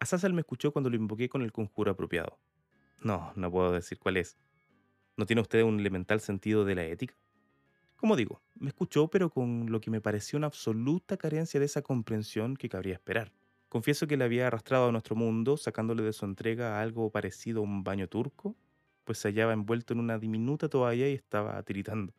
Azazel 0.00 0.32
me 0.32 0.40
escuchó 0.40 0.72
cuando 0.72 0.88
lo 0.88 0.96
invoqué 0.96 1.28
con 1.28 1.42
el 1.42 1.52
conjuro 1.52 1.92
apropiado. 1.92 2.38
No, 3.00 3.32
no 3.36 3.50
puedo 3.50 3.70
decir 3.72 3.98
cuál 3.98 4.16
es. 4.16 4.38
¿No 5.16 5.26
tiene 5.26 5.42
usted 5.42 5.62
un 5.62 5.78
elemental 5.78 6.20
sentido 6.20 6.64
de 6.64 6.74
la 6.74 6.84
ética? 6.86 7.14
Como 7.96 8.16
digo, 8.16 8.40
me 8.54 8.68
escuchó 8.68 9.08
pero 9.08 9.28
con 9.28 9.70
lo 9.70 9.78
que 9.82 9.90
me 9.90 10.00
pareció 10.00 10.38
una 10.38 10.46
absoluta 10.46 11.18
carencia 11.18 11.60
de 11.60 11.66
esa 11.66 11.82
comprensión 11.82 12.56
que 12.56 12.70
cabría 12.70 12.94
esperar. 12.94 13.30
Confieso 13.68 14.06
que 14.06 14.16
le 14.16 14.24
había 14.24 14.46
arrastrado 14.46 14.88
a 14.88 14.92
nuestro 14.92 15.16
mundo, 15.16 15.58
sacándole 15.58 16.02
de 16.02 16.14
su 16.14 16.24
entrega 16.24 16.80
algo 16.80 17.10
parecido 17.10 17.60
a 17.60 17.64
un 17.64 17.84
baño 17.84 18.08
turco, 18.08 18.56
pues 19.04 19.18
se 19.18 19.28
hallaba 19.28 19.52
envuelto 19.52 19.92
en 19.92 20.00
una 20.00 20.18
diminuta 20.18 20.70
toalla 20.70 21.08
y 21.08 21.12
estaba 21.12 21.62
tiritando. 21.62 22.14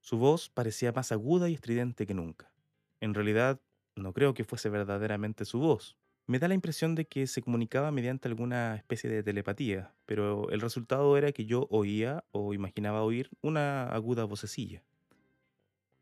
Su 0.00 0.18
voz 0.18 0.50
parecía 0.50 0.92
más 0.92 1.12
aguda 1.12 1.48
y 1.48 1.54
estridente 1.54 2.06
que 2.06 2.14
nunca. 2.14 2.52
En 3.00 3.14
realidad, 3.14 3.60
no 3.96 4.12
creo 4.12 4.34
que 4.34 4.44
fuese 4.44 4.68
verdaderamente 4.68 5.46
su 5.46 5.58
voz, 5.60 5.96
me 6.28 6.38
da 6.38 6.46
la 6.46 6.54
impresión 6.54 6.94
de 6.94 7.06
que 7.06 7.26
se 7.26 7.40
comunicaba 7.40 7.90
mediante 7.90 8.28
alguna 8.28 8.76
especie 8.76 9.08
de 9.08 9.22
telepatía, 9.22 9.94
pero 10.04 10.50
el 10.50 10.60
resultado 10.60 11.16
era 11.16 11.32
que 11.32 11.46
yo 11.46 11.66
oía 11.70 12.22
o 12.32 12.52
imaginaba 12.52 13.02
oír 13.02 13.30
una 13.40 13.88
aguda 13.88 14.24
vocecilla. 14.24 14.82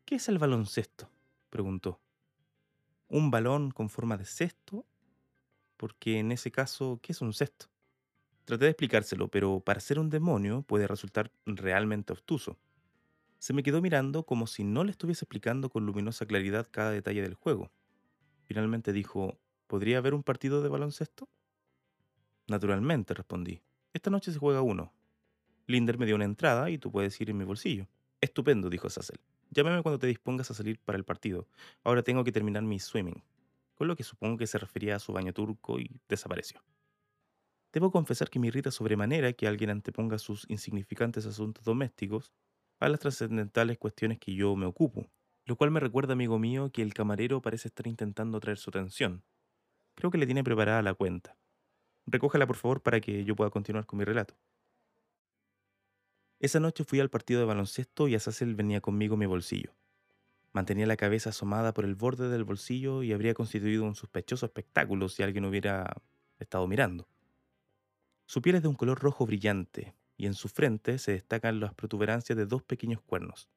¿Qué 0.03 0.15
es 0.15 0.27
el 0.27 0.37
baloncesto? 0.37 1.09
preguntó. 1.49 2.01
¿Un 3.07 3.31
balón 3.31 3.71
con 3.71 3.89
forma 3.89 4.17
de 4.17 4.25
cesto? 4.25 4.85
Porque 5.77 6.19
en 6.19 6.33
ese 6.33 6.51
caso, 6.51 6.99
¿qué 7.01 7.13
es 7.13 7.21
un 7.21 7.31
cesto? 7.31 7.67
Traté 8.43 8.65
de 8.65 8.71
explicárselo, 8.71 9.29
pero 9.29 9.61
para 9.61 9.79
ser 9.79 9.97
un 9.97 10.09
demonio 10.09 10.61
puede 10.61 10.87
resultar 10.87 11.31
realmente 11.45 12.11
obtuso. 12.11 12.57
Se 13.39 13.53
me 13.53 13.63
quedó 13.63 13.81
mirando 13.81 14.23
como 14.23 14.45
si 14.45 14.65
no 14.65 14.83
le 14.83 14.91
estuviese 14.91 15.23
explicando 15.23 15.69
con 15.69 15.85
luminosa 15.85 16.25
claridad 16.25 16.67
cada 16.69 16.91
detalle 16.91 17.21
del 17.21 17.35
juego. 17.35 17.71
Finalmente 18.43 18.91
dijo, 18.91 19.39
¿Podría 19.67 19.97
haber 19.97 20.13
un 20.13 20.23
partido 20.23 20.61
de 20.61 20.69
baloncesto? 20.69 21.29
Naturalmente, 22.47 23.13
respondí. 23.13 23.61
Esta 23.93 24.09
noche 24.09 24.31
se 24.31 24.39
juega 24.39 24.61
uno. 24.61 24.93
Linder 25.65 25.97
me 25.97 26.05
dio 26.05 26.15
una 26.15 26.23
entrada 26.23 26.69
y 26.69 26.77
tú 26.77 26.89
puedes 26.89 27.19
ir 27.19 27.29
en 27.29 27.37
mi 27.37 27.43
bolsillo. 27.43 27.87
Estupendo, 28.21 28.69
dijo 28.69 28.89
Sassel. 28.89 29.19
Llámame 29.51 29.83
cuando 29.83 29.99
te 29.99 30.07
dispongas 30.07 30.49
a 30.49 30.53
salir 30.53 30.79
para 30.79 30.97
el 30.97 31.03
partido. 31.03 31.47
Ahora 31.83 32.01
tengo 32.01 32.23
que 32.23 32.31
terminar 32.31 32.63
mi 32.63 32.79
swimming. 32.79 33.21
Con 33.75 33.87
lo 33.87 33.97
que 33.97 34.03
supongo 34.03 34.37
que 34.37 34.47
se 34.47 34.57
refería 34.57 34.95
a 34.95 34.99
su 34.99 35.11
baño 35.11 35.33
turco 35.33 35.79
y 35.79 35.99
desapareció. 36.07 36.63
Debo 37.73 37.91
confesar 37.91 38.29
que 38.29 38.39
me 38.39 38.47
irrita 38.47 38.71
sobremanera 38.71 39.33
que 39.33 39.47
alguien 39.47 39.69
anteponga 39.69 40.17
sus 40.17 40.49
insignificantes 40.49 41.25
asuntos 41.25 41.65
domésticos 41.65 42.31
a 42.79 42.87
las 42.87 43.01
trascendentales 43.01 43.77
cuestiones 43.77 44.19
que 44.19 44.33
yo 44.33 44.55
me 44.55 44.65
ocupo, 44.65 45.11
lo 45.45 45.57
cual 45.57 45.71
me 45.71 45.81
recuerda, 45.81 46.13
amigo 46.13 46.39
mío, 46.39 46.71
que 46.71 46.81
el 46.81 46.93
camarero 46.93 47.41
parece 47.41 47.67
estar 47.67 47.87
intentando 47.87 48.37
atraer 48.37 48.57
su 48.57 48.69
atención, 48.69 49.23
Creo 49.97 50.11
que 50.11 50.19
le 50.19 50.27
tiene 50.27 50.43
preparada 50.43 50.83
la 50.83 50.93
cuenta. 50.93 51.35
Recójala 52.05 52.45
por 52.45 52.55
favor 52.55 52.83
para 52.83 53.01
que 53.01 53.25
yo 53.25 53.35
pueda 53.35 53.49
continuar 53.49 53.87
con 53.87 53.97
mi 53.97 54.05
relato. 54.05 54.35
Esa 56.39 56.59
noche 56.59 56.83
fui 56.83 56.99
al 56.99 57.09
partido 57.09 57.39
de 57.39 57.47
baloncesto 57.47 58.07
y 58.07 58.13
Azazel 58.13 58.53
venía 58.53 58.79
conmigo 58.79 59.15
en 59.15 59.21
mi 59.21 59.25
bolsillo. 59.25 59.73
Mantenía 60.53 60.85
la 60.85 60.97
cabeza 60.97 61.31
asomada 61.31 61.73
por 61.73 61.83
el 61.83 61.95
borde 61.95 62.29
del 62.29 62.43
bolsillo 62.43 63.01
y 63.01 63.11
habría 63.11 63.33
constituido 63.33 63.85
un 63.85 63.95
sospechoso 63.95 64.45
espectáculo 64.45 65.09
si 65.09 65.23
alguien 65.23 65.45
hubiera 65.45 65.99
estado 66.37 66.67
mirando. 66.67 67.09
Su 68.27 68.43
piel 68.43 68.57
es 68.57 68.61
de 68.61 68.67
un 68.67 68.75
color 68.75 68.99
rojo 68.99 69.25
brillante 69.25 69.95
y 70.15 70.27
en 70.27 70.35
su 70.35 70.47
frente 70.47 70.99
se 70.99 71.13
destacan 71.13 71.59
las 71.59 71.73
protuberancias 71.73 72.37
de 72.37 72.45
dos 72.45 72.61
pequeños 72.61 73.01
cuernos. 73.01 73.49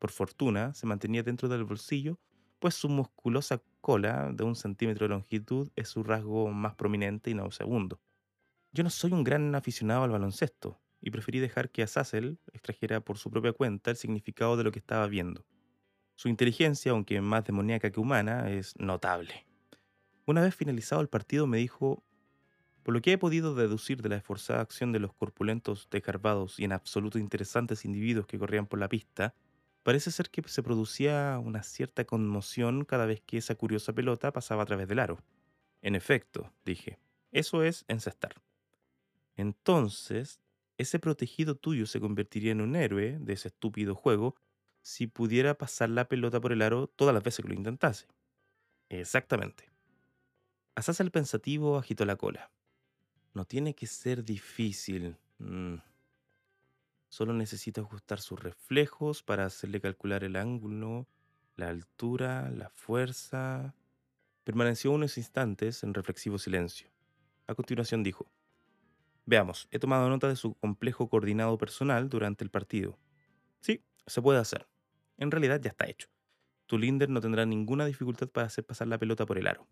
Por 0.00 0.10
fortuna, 0.10 0.74
se 0.74 0.86
mantenía 0.86 1.22
dentro 1.22 1.48
del 1.48 1.62
bolsillo 1.62 2.18
pues 2.66 2.74
su 2.74 2.88
musculosa 2.88 3.62
cola 3.80 4.32
de 4.32 4.42
un 4.42 4.56
centímetro 4.56 5.04
de 5.04 5.10
longitud 5.10 5.70
es 5.76 5.88
su 5.88 6.02
rasgo 6.02 6.50
más 6.50 6.74
prominente 6.74 7.30
y 7.30 7.34
no 7.34 7.48
segundo. 7.52 8.00
Yo 8.72 8.82
no 8.82 8.90
soy 8.90 9.12
un 9.12 9.22
gran 9.22 9.54
aficionado 9.54 10.02
al 10.02 10.10
baloncesto 10.10 10.80
y 11.00 11.12
preferí 11.12 11.38
dejar 11.38 11.70
que 11.70 11.84
Azazel 11.84 12.40
extrajera 12.52 13.00
por 13.02 13.18
su 13.18 13.30
propia 13.30 13.52
cuenta 13.52 13.92
el 13.92 13.96
significado 13.96 14.56
de 14.56 14.64
lo 14.64 14.72
que 14.72 14.80
estaba 14.80 15.06
viendo. 15.06 15.46
Su 16.16 16.28
inteligencia, 16.28 16.90
aunque 16.90 17.20
más 17.20 17.44
demoníaca 17.44 17.92
que 17.92 18.00
humana, 18.00 18.50
es 18.50 18.74
notable. 18.80 19.46
Una 20.24 20.40
vez 20.40 20.52
finalizado 20.52 21.00
el 21.00 21.08
partido 21.08 21.46
me 21.46 21.58
dijo, 21.58 22.02
por 22.82 22.94
lo 22.94 23.00
que 23.00 23.12
he 23.12 23.18
podido 23.18 23.54
deducir 23.54 24.02
de 24.02 24.08
la 24.08 24.16
esforzada 24.16 24.60
acción 24.60 24.90
de 24.90 24.98
los 24.98 25.14
corpulentos, 25.14 25.86
desgarbados 25.88 26.58
y 26.58 26.64
en 26.64 26.72
absoluto 26.72 27.20
interesantes 27.20 27.84
individuos 27.84 28.26
que 28.26 28.40
corrían 28.40 28.66
por 28.66 28.80
la 28.80 28.88
pista, 28.88 29.36
Parece 29.86 30.10
ser 30.10 30.30
que 30.30 30.42
se 30.48 30.64
producía 30.64 31.38
una 31.38 31.62
cierta 31.62 32.04
conmoción 32.04 32.84
cada 32.84 33.06
vez 33.06 33.20
que 33.20 33.36
esa 33.36 33.54
curiosa 33.54 33.92
pelota 33.92 34.32
pasaba 34.32 34.64
a 34.64 34.66
través 34.66 34.88
del 34.88 34.98
aro. 34.98 35.20
En 35.80 35.94
efecto, 35.94 36.52
dije, 36.64 36.98
eso 37.30 37.62
es 37.62 37.84
encestar. 37.86 38.34
Entonces, 39.36 40.40
ese 40.76 40.98
protegido 40.98 41.54
tuyo 41.54 41.86
se 41.86 42.00
convertiría 42.00 42.50
en 42.50 42.62
un 42.62 42.74
héroe 42.74 43.16
de 43.20 43.32
ese 43.32 43.46
estúpido 43.46 43.94
juego 43.94 44.34
si 44.82 45.06
pudiera 45.06 45.56
pasar 45.56 45.90
la 45.90 46.08
pelota 46.08 46.40
por 46.40 46.50
el 46.50 46.62
aro 46.62 46.88
todas 46.88 47.14
las 47.14 47.22
veces 47.22 47.44
que 47.44 47.50
lo 47.50 47.54
intentase. 47.54 48.08
Exactamente. 48.88 49.70
Asaz 50.74 50.98
el 50.98 51.12
pensativo 51.12 51.78
agitó 51.78 52.04
la 52.04 52.16
cola. 52.16 52.50
No 53.34 53.44
tiene 53.44 53.76
que 53.76 53.86
ser 53.86 54.24
difícil. 54.24 55.16
Mm. 55.38 55.76
Solo 57.16 57.32
necesita 57.32 57.80
ajustar 57.80 58.20
sus 58.20 58.38
reflejos 58.38 59.22
para 59.22 59.46
hacerle 59.46 59.80
calcular 59.80 60.22
el 60.22 60.36
ángulo, 60.36 61.08
la 61.56 61.70
altura, 61.70 62.50
la 62.50 62.68
fuerza. 62.68 63.74
Permaneció 64.44 64.92
unos 64.92 65.16
instantes 65.16 65.82
en 65.82 65.94
reflexivo 65.94 66.36
silencio. 66.36 66.90
A 67.46 67.54
continuación 67.54 68.02
dijo, 68.02 68.30
Veamos, 69.24 69.66
he 69.70 69.78
tomado 69.78 70.10
nota 70.10 70.28
de 70.28 70.36
su 70.36 70.56
complejo 70.56 71.08
coordinado 71.08 71.56
personal 71.56 72.10
durante 72.10 72.44
el 72.44 72.50
partido. 72.50 72.98
Sí, 73.60 73.82
se 74.06 74.20
puede 74.20 74.38
hacer. 74.38 74.68
En 75.16 75.30
realidad 75.30 75.58
ya 75.62 75.70
está 75.70 75.86
hecho. 75.86 76.08
Tu 76.66 76.76
Linder 76.76 77.08
no 77.08 77.22
tendrá 77.22 77.46
ninguna 77.46 77.86
dificultad 77.86 78.28
para 78.28 78.48
hacer 78.48 78.66
pasar 78.66 78.88
la 78.88 78.98
pelota 78.98 79.24
por 79.24 79.38
el 79.38 79.46
aro. 79.46 79.66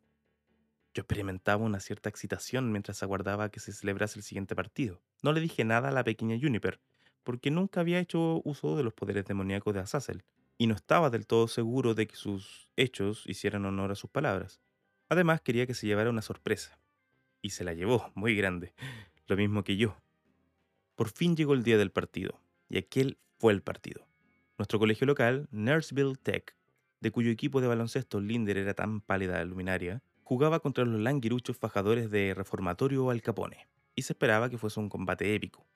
Yo 0.94 1.02
experimentaba 1.02 1.62
una 1.62 1.80
cierta 1.80 2.08
excitación 2.08 2.72
mientras 2.72 3.02
aguardaba 3.02 3.50
que 3.50 3.60
se 3.60 3.74
celebrase 3.74 4.18
el 4.18 4.22
siguiente 4.22 4.56
partido. 4.56 5.02
No 5.22 5.32
le 5.32 5.42
dije 5.42 5.62
nada 5.66 5.90
a 5.90 5.92
la 5.92 6.04
pequeña 6.04 6.38
Juniper, 6.40 6.80
porque 7.24 7.50
nunca 7.50 7.80
había 7.80 7.98
hecho 7.98 8.40
uso 8.44 8.76
de 8.76 8.84
los 8.84 8.94
poderes 8.94 9.24
demoníacos 9.24 9.74
de 9.74 9.80
Azazel, 9.80 10.22
y 10.56 10.66
no 10.66 10.74
estaba 10.74 11.10
del 11.10 11.26
todo 11.26 11.48
seguro 11.48 11.94
de 11.94 12.06
que 12.06 12.16
sus 12.16 12.70
hechos 12.76 13.24
hicieran 13.26 13.64
honor 13.64 13.90
a 13.90 13.96
sus 13.96 14.10
palabras. 14.10 14.60
Además, 15.08 15.40
quería 15.40 15.66
que 15.66 15.74
se 15.74 15.86
llevara 15.86 16.10
una 16.10 16.22
sorpresa. 16.22 16.78
Y 17.42 17.50
se 17.50 17.64
la 17.64 17.74
llevó, 17.74 18.12
muy 18.14 18.36
grande, 18.36 18.72
lo 19.26 19.36
mismo 19.36 19.64
que 19.64 19.76
yo. 19.76 19.96
Por 20.94 21.10
fin 21.10 21.34
llegó 21.36 21.54
el 21.54 21.64
día 21.64 21.76
del 21.76 21.90
partido, 21.90 22.40
y 22.68 22.78
aquel 22.78 23.18
fue 23.38 23.52
el 23.52 23.62
partido. 23.62 24.06
Nuestro 24.56 24.78
colegio 24.78 25.06
local, 25.06 25.48
Nurseville 25.50 26.16
Tech, 26.16 26.54
de 27.00 27.10
cuyo 27.10 27.30
equipo 27.30 27.60
de 27.60 27.66
baloncesto 27.66 28.20
Linder 28.20 28.56
era 28.56 28.74
tan 28.74 29.00
pálida 29.00 29.44
luminaria, 29.44 30.02
jugaba 30.22 30.60
contra 30.60 30.84
los 30.84 31.00
languiruchos 31.00 31.58
fajadores 31.58 32.10
de 32.10 32.32
Reformatorio 32.34 33.10
Al 33.10 33.20
Capone, 33.20 33.66
y 33.96 34.02
se 34.02 34.12
esperaba 34.12 34.48
que 34.48 34.58
fuese 34.58 34.80
un 34.80 34.88
combate 34.88 35.34
épico. 35.34 35.66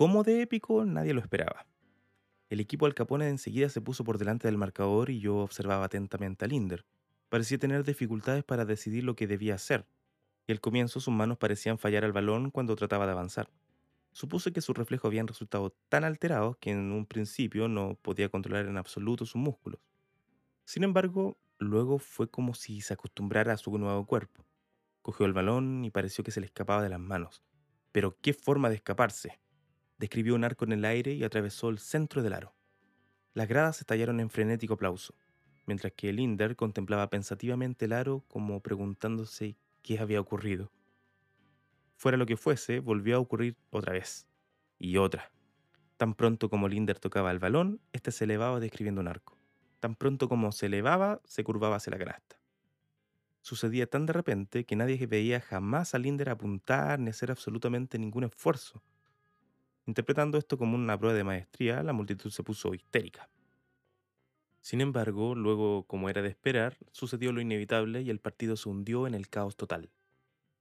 Cómo 0.00 0.22
de 0.22 0.40
épico 0.40 0.86
nadie 0.86 1.12
lo 1.12 1.20
esperaba. 1.20 1.66
El 2.48 2.58
equipo 2.60 2.86
Al 2.86 2.94
Capone 2.94 3.28
enseguida 3.28 3.68
se 3.68 3.82
puso 3.82 4.02
por 4.02 4.16
delante 4.16 4.48
del 4.48 4.56
marcador 4.56 5.10
y 5.10 5.20
yo 5.20 5.36
observaba 5.36 5.84
atentamente 5.84 6.46
a 6.46 6.48
Linder. 6.48 6.86
Parecía 7.28 7.58
tener 7.58 7.84
dificultades 7.84 8.42
para 8.42 8.64
decidir 8.64 9.04
lo 9.04 9.14
que 9.14 9.26
debía 9.26 9.56
hacer, 9.56 9.86
y 10.46 10.52
al 10.52 10.60
comienzo 10.62 11.00
sus 11.00 11.12
manos 11.12 11.36
parecían 11.36 11.76
fallar 11.76 12.06
al 12.06 12.14
balón 12.14 12.50
cuando 12.50 12.76
trataba 12.76 13.04
de 13.04 13.12
avanzar. 13.12 13.50
Supuse 14.12 14.54
que 14.54 14.62
sus 14.62 14.74
reflejos 14.74 15.06
habían 15.06 15.26
resultado 15.26 15.76
tan 15.90 16.04
alterados 16.04 16.56
que 16.56 16.70
en 16.70 16.92
un 16.92 17.04
principio 17.04 17.68
no 17.68 17.98
podía 18.00 18.30
controlar 18.30 18.68
en 18.68 18.78
absoluto 18.78 19.26
sus 19.26 19.36
músculos. 19.36 19.82
Sin 20.64 20.82
embargo, 20.82 21.36
luego 21.58 21.98
fue 21.98 22.30
como 22.30 22.54
si 22.54 22.80
se 22.80 22.94
acostumbrara 22.94 23.52
a 23.52 23.58
su 23.58 23.76
nuevo 23.76 24.06
cuerpo. 24.06 24.46
Cogió 25.02 25.26
el 25.26 25.34
balón 25.34 25.84
y 25.84 25.90
pareció 25.90 26.24
que 26.24 26.30
se 26.30 26.40
le 26.40 26.46
escapaba 26.46 26.82
de 26.82 26.88
las 26.88 27.00
manos. 27.00 27.42
Pero 27.92 28.16
qué 28.22 28.32
forma 28.32 28.70
de 28.70 28.76
escaparse. 28.76 29.38
Describió 30.00 30.34
un 30.34 30.44
arco 30.44 30.64
en 30.64 30.72
el 30.72 30.84
aire 30.86 31.12
y 31.12 31.22
atravesó 31.22 31.68
el 31.68 31.78
centro 31.78 32.22
del 32.22 32.32
aro. 32.32 32.54
Las 33.34 33.48
gradas 33.48 33.80
estallaron 33.80 34.18
en 34.18 34.30
frenético 34.30 34.74
aplauso, 34.74 35.14
mientras 35.66 35.92
que 35.92 36.10
Linder 36.10 36.56
contemplaba 36.56 37.10
pensativamente 37.10 37.84
el 37.84 37.92
aro 37.92 38.24
como 38.26 38.60
preguntándose 38.60 39.58
qué 39.82 39.98
había 39.98 40.18
ocurrido. 40.18 40.72
Fuera 41.96 42.16
lo 42.16 42.24
que 42.24 42.38
fuese, 42.38 42.80
volvió 42.80 43.16
a 43.16 43.20
ocurrir 43.20 43.58
otra 43.68 43.92
vez. 43.92 44.26
Y 44.78 44.96
otra. 44.96 45.30
Tan 45.98 46.14
pronto 46.14 46.48
como 46.48 46.66
Linder 46.66 46.98
tocaba 46.98 47.30
el 47.30 47.38
balón, 47.38 47.82
éste 47.92 48.10
se 48.10 48.24
elevaba 48.24 48.58
describiendo 48.58 49.02
un 49.02 49.08
arco. 49.08 49.36
Tan 49.80 49.96
pronto 49.96 50.30
como 50.30 50.50
se 50.50 50.66
elevaba, 50.66 51.20
se 51.26 51.44
curvaba 51.44 51.76
hacia 51.76 51.90
la 51.90 51.98
canasta. 51.98 52.40
Sucedía 53.42 53.86
tan 53.86 54.06
de 54.06 54.14
repente 54.14 54.64
que 54.64 54.76
nadie 54.76 55.06
veía 55.06 55.42
jamás 55.42 55.94
a 55.94 55.98
Linder 55.98 56.30
apuntar 56.30 56.98
ni 56.98 57.10
hacer 57.10 57.30
absolutamente 57.30 57.98
ningún 57.98 58.24
esfuerzo. 58.24 58.82
Interpretando 59.90 60.38
esto 60.38 60.56
como 60.56 60.76
una 60.76 60.96
prueba 60.96 61.16
de 61.16 61.24
maestría, 61.24 61.82
la 61.82 61.92
multitud 61.92 62.30
se 62.30 62.44
puso 62.44 62.74
histérica. 62.74 63.28
Sin 64.60 64.80
embargo, 64.80 65.34
luego, 65.34 65.84
como 65.88 66.08
era 66.08 66.22
de 66.22 66.28
esperar, 66.28 66.78
sucedió 66.92 67.32
lo 67.32 67.40
inevitable 67.40 68.00
y 68.00 68.08
el 68.08 68.20
partido 68.20 68.56
se 68.56 68.68
hundió 68.68 69.08
en 69.08 69.14
el 69.14 69.28
caos 69.28 69.56
total. 69.56 69.90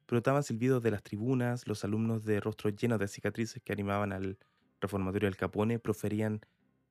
Brotaban 0.08 0.42
silbidos 0.42 0.82
de 0.82 0.90
las 0.90 1.04
tribunas, 1.04 1.68
los 1.68 1.84
alumnos 1.84 2.26
de 2.26 2.40
rostros 2.40 2.76
llenos 2.76 2.98
de 2.98 3.08
cicatrices 3.08 3.62
que 3.62 3.72
animaban 3.72 4.14
al 4.14 4.40
reformatorio 4.82 5.28
del 5.28 5.38
Capone 5.38 5.78
proferían 5.78 6.42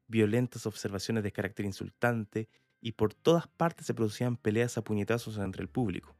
violentas 0.07 0.65
observaciones 0.65 1.25
de 1.25 1.33
carácter 1.33 1.67
insultante 1.67 2.49
y 2.81 2.93
por 2.93 3.15
todas 3.15 3.49
partes 3.49 3.85
se 3.85 3.95
producían 3.95 4.37
peleas 4.37 4.79
a 4.79 4.85
puñetazos 4.85 5.39
entre 5.39 5.63
el 5.63 5.69
público. 5.69 6.18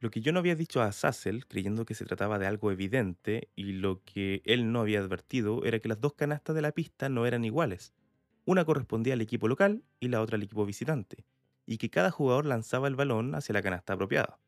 Lo 0.00 0.10
que 0.10 0.20
yo 0.20 0.32
no 0.32 0.38
había 0.38 0.54
dicho 0.54 0.80
a 0.80 0.92
Sassel, 0.92 1.46
creyendo 1.46 1.84
que 1.84 1.94
se 1.94 2.04
trataba 2.04 2.38
de 2.38 2.46
algo 2.46 2.70
evidente, 2.70 3.50
y 3.56 3.72
lo 3.72 4.04
que 4.04 4.42
él 4.44 4.70
no 4.70 4.80
había 4.80 5.00
advertido, 5.00 5.64
era 5.64 5.80
que 5.80 5.88
las 5.88 6.00
dos 6.00 6.14
canastas 6.14 6.54
de 6.54 6.62
la 6.62 6.72
pista 6.72 7.08
no 7.08 7.26
eran 7.26 7.44
iguales. 7.44 7.94
Una 8.44 8.64
correspondía 8.64 9.14
al 9.14 9.20
equipo 9.20 9.48
local 9.48 9.82
y 9.98 10.08
la 10.08 10.20
otra 10.20 10.36
al 10.36 10.42
equipo 10.44 10.64
visitante, 10.64 11.24
y 11.66 11.78
que 11.78 11.90
cada 11.90 12.12
jugador 12.12 12.46
lanzaba 12.46 12.86
el 12.86 12.94
balón 12.94 13.34
hacia 13.34 13.52
la 13.52 13.62
canasta 13.62 13.94
apropiada. 13.94 14.38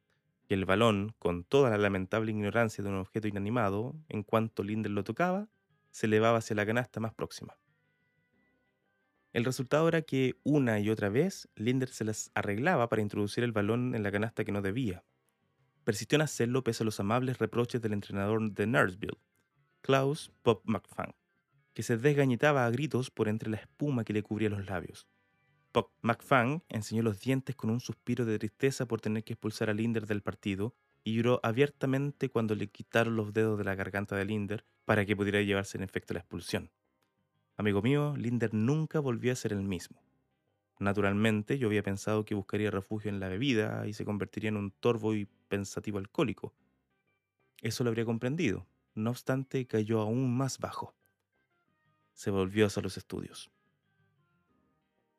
Que 0.47 0.55
el 0.55 0.67
balón, 0.67 1.15
con 1.19 1.43
toda 1.45 1.71
la 1.71 1.79
lamentable 1.79 2.31
ignorancia 2.31 2.85
de 2.85 2.91
un 2.91 2.97
objeto 2.97 3.27
inanimado, 3.27 3.97
en 4.09 4.23
cuanto 4.23 4.63
Linder 4.63 4.93
lo 4.93 5.03
tocaba, 5.03 5.49
se 5.91 6.07
elevaba 6.07 6.39
hacia 6.39 6.55
la 6.55 6.67
canasta 6.67 7.01
más 7.01 7.13
próxima. 7.13 7.59
El 9.33 9.45
resultado 9.45 9.89
era 9.89 10.03
que 10.03 10.39
una 10.45 10.79
y 10.79 10.91
otra 10.91 11.09
vez 11.09 11.49
Linder 11.57 11.89
se 11.89 12.05
las 12.05 12.31
arreglaba 12.35 12.89
para 12.89 13.03
introducir 13.03 13.43
el 13.43 13.51
balón 13.51 13.97
en 13.97 14.05
la 14.05 14.13
canasta 14.13 14.45
que 14.45 14.53
no 14.53 14.63
debía. 14.63 15.05
Persistió 15.85 16.17
en 16.17 16.23
hacerlo 16.23 16.63
pese 16.63 16.83
a 16.83 16.87
los 16.87 17.01
amables 17.01 17.39
reproches 17.39 17.81
del 17.81 17.93
entrenador 17.93 18.53
de 18.53 18.67
Nursville, 18.67 19.19
Klaus 19.81 20.31
Pop 20.43 20.63
McFang, 20.65 21.15
que 21.73 21.83
se 21.83 21.97
desgañitaba 21.97 22.67
a 22.67 22.71
gritos 22.71 23.11
por 23.11 23.29
entre 23.29 23.51
la 23.51 23.57
espuma 23.57 24.05
que 24.05 24.13
le 24.13 24.23
cubría 24.23 24.51
los 24.51 24.67
labios. 24.67 25.07
Pop 25.73 25.93
McFang 26.03 26.63
enseñó 26.69 27.03
los 27.03 27.21
dientes 27.21 27.55
con 27.55 27.71
un 27.71 27.81
suspiro 27.81 28.25
de 28.25 28.39
tristeza 28.39 28.87
por 28.87 29.01
tener 29.01 29.25
que 29.25 29.35
expulsar 29.35 29.71
a 29.71 29.75
Linder 29.75 30.07
del 30.07 30.21
partido 30.21 30.75
y 31.05 31.15
lloró 31.15 31.41
abiertamente 31.43 32.29
cuando 32.29 32.55
le 32.55 32.69
quitaron 32.69 33.17
los 33.17 33.33
dedos 33.33 33.57
de 33.57 33.65
la 33.65 33.75
garganta 33.75 34.17
de 34.17 34.25
Linder 34.25 34.65
para 34.85 35.07
que 35.07 35.17
pudiera 35.17 35.41
llevarse 35.41 35.79
en 35.79 35.85
efecto 35.85 36.13
la 36.13 36.21
expulsión. 36.21 36.71
Amigo 37.57 37.83
mío, 37.83 38.17
Linder 38.17 38.53
nunca 38.53 39.01
volvió 39.01 39.33
a 39.33 39.37
ser 39.37 39.53
el 39.53 39.63
mismo. 39.63 40.03
Naturalmente, 40.81 41.59
yo 41.59 41.69
había 41.69 41.83
pensado 41.83 42.25
que 42.25 42.35
buscaría 42.35 42.71
refugio 42.71 43.11
en 43.11 43.21
la 43.21 43.29
bebida 43.29 43.87
y 43.87 43.93
se 43.93 44.07
convertiría 44.07 44.49
en 44.49 44.57
un 44.57 44.71
torvo 44.71 45.15
y 45.15 45.27
pensativo 45.27 45.99
alcohólico. 45.99 46.55
Eso 47.61 47.85
lo 47.85 47.91
habría 47.91 48.07
comprendido. 48.07 48.67
No 48.95 49.11
obstante, 49.11 49.67
cayó 49.67 50.01
aún 50.01 50.35
más 50.35 50.59
bajo. 50.59 50.97
Se 52.15 52.31
volvió 52.31 52.67
hacia 52.67 52.83
los 52.83 52.97
estudios. 52.97 53.51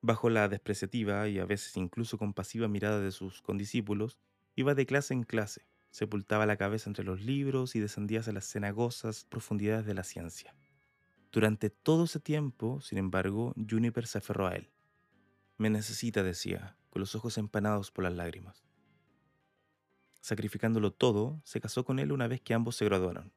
Bajo 0.02 0.32
la 0.32 0.48
despreciativa 0.50 1.28
y 1.28 1.38
a 1.38 1.46
veces 1.46 1.78
incluso 1.78 2.18
compasiva 2.18 2.68
mirada 2.68 3.00
de 3.00 3.12
sus 3.12 3.44
condiscípulos, 3.44 4.18
iba 4.56 4.74
de 4.74 4.88
clase 4.88 5.14
en 5.14 5.22
clase, 5.24 5.68
sepultaba 5.92 6.48
la 6.48 6.58
cabeza 6.58 6.90
entre 6.90 7.06
los 7.06 7.22
libros 7.22 7.76
y 7.76 7.80
descendía 7.80 8.22
hacia 8.22 8.34
las 8.34 8.46
cenagosas 8.46 9.26
profundidades 9.26 9.86
de 9.86 9.94
la 9.94 10.04
ciencia. 10.04 10.56
Durante 11.32 11.70
todo 11.70 12.06
ese 12.06 12.20
tiempo, 12.20 12.82
sin 12.82 12.98
embargo, 12.98 13.54
Juniper 13.70 14.08
se 14.08 14.18
aferró 14.18 14.48
a 14.48 14.56
él. 14.56 14.72
Me 15.58 15.70
necesita, 15.70 16.24
decía, 16.24 16.76
con 16.90 17.00
los 17.00 17.16
ojos 17.16 17.38
empanados 17.38 17.92
por 17.92 18.04
las 18.04 18.14
lágrimas. 18.14 18.64
Sacrificándolo 20.20 20.92
todo, 20.92 21.42
se 21.44 21.60
casó 21.62 21.86
con 21.86 22.00
él 22.00 22.12
una 22.12 22.28
vez 22.28 22.42
que 22.42 22.54
ambos 22.54 22.76
se 22.76 22.86
graduaron. 22.86 23.32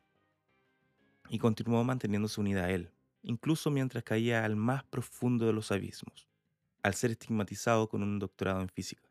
Y 1.28 1.38
continuó 1.38 1.82
manteniéndose 1.84 2.40
unida 2.40 2.64
a 2.64 2.70
él, 2.70 2.90
incluso 3.22 3.70
mientras 3.70 4.04
caía 4.04 4.44
al 4.44 4.56
más 4.56 4.84
profundo 4.84 5.46
de 5.46 5.52
los 5.52 5.72
abismos, 5.72 6.28
al 6.82 6.94
ser 6.94 7.12
estigmatizado 7.12 7.88
con 7.88 8.02
un 8.02 8.18
doctorado 8.18 8.60
en 8.60 8.68
física. 8.68 9.08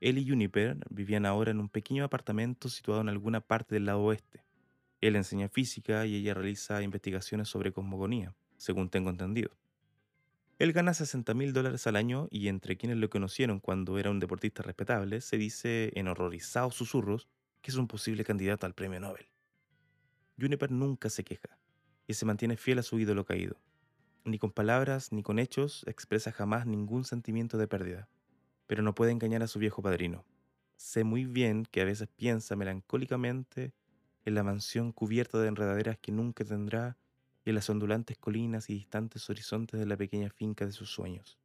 Él 0.00 0.18
y 0.18 0.28
Juniper 0.28 0.76
vivían 0.90 1.26
ahora 1.26 1.50
en 1.50 1.60
un 1.60 1.68
pequeño 1.68 2.04
apartamento 2.04 2.68
situado 2.68 3.00
en 3.00 3.08
alguna 3.08 3.40
parte 3.40 3.74
del 3.74 3.86
lado 3.86 4.00
oeste, 4.02 4.44
él 5.00 5.14
enseña 5.14 5.48
física 5.48 6.06
y 6.06 6.16
ella 6.16 6.34
realiza 6.34 6.82
investigaciones 6.82 7.48
sobre 7.48 7.72
cosmogonía, 7.72 8.34
según 8.56 8.90
tengo 8.90 9.10
entendido. 9.10 9.50
Él 10.58 10.72
gana 10.72 10.92
60 10.92 11.34
mil 11.34 11.52
dólares 11.52 11.86
al 11.86 11.94
año 11.94 12.26
y 12.32 12.48
entre 12.48 12.76
quienes 12.76 12.98
lo 12.98 13.08
conocieron 13.08 13.60
cuando 13.60 13.96
era 13.96 14.10
un 14.10 14.18
deportista 14.18 14.64
respetable, 14.64 15.20
se 15.20 15.38
dice 15.38 15.92
en 15.94 16.08
horrorizados 16.08 16.74
susurros 16.74 17.28
que 17.62 17.70
es 17.70 17.76
un 17.76 17.86
posible 17.86 18.24
candidato 18.24 18.66
al 18.66 18.74
premio 18.74 18.98
Nobel. 18.98 19.28
Juniper 20.36 20.72
nunca 20.72 21.10
se 21.10 21.22
queja 21.22 21.58
y 22.08 22.14
se 22.14 22.26
mantiene 22.26 22.56
fiel 22.56 22.80
a 22.80 22.82
su 22.82 22.98
ídolo 22.98 23.24
caído. 23.24 23.60
Ni 24.24 24.40
con 24.40 24.50
palabras 24.50 25.12
ni 25.12 25.22
con 25.22 25.38
hechos 25.38 25.84
expresa 25.86 26.32
jamás 26.32 26.66
ningún 26.66 27.04
sentimiento 27.04 27.56
de 27.56 27.68
pérdida, 27.68 28.08
pero 28.66 28.82
no 28.82 28.96
puede 28.96 29.12
engañar 29.12 29.44
a 29.44 29.46
su 29.46 29.60
viejo 29.60 29.80
padrino. 29.80 30.24
Sé 30.76 31.04
muy 31.04 31.24
bien 31.24 31.66
que 31.70 31.82
a 31.82 31.84
veces 31.84 32.08
piensa 32.08 32.56
melancólicamente 32.56 33.74
en 34.24 34.34
la 34.34 34.42
mansión 34.42 34.90
cubierta 34.90 35.38
de 35.38 35.48
enredaderas 35.48 35.98
que 35.98 36.10
nunca 36.10 36.44
tendrá 36.44 36.96
las 37.52 37.70
ondulantes 37.70 38.18
colinas 38.18 38.70
y 38.70 38.74
distantes 38.74 39.28
horizontes 39.30 39.78
de 39.80 39.86
la 39.86 39.96
pequeña 39.96 40.30
finca 40.30 40.66
de 40.66 40.72
sus 40.72 40.90
sueños. 40.90 41.38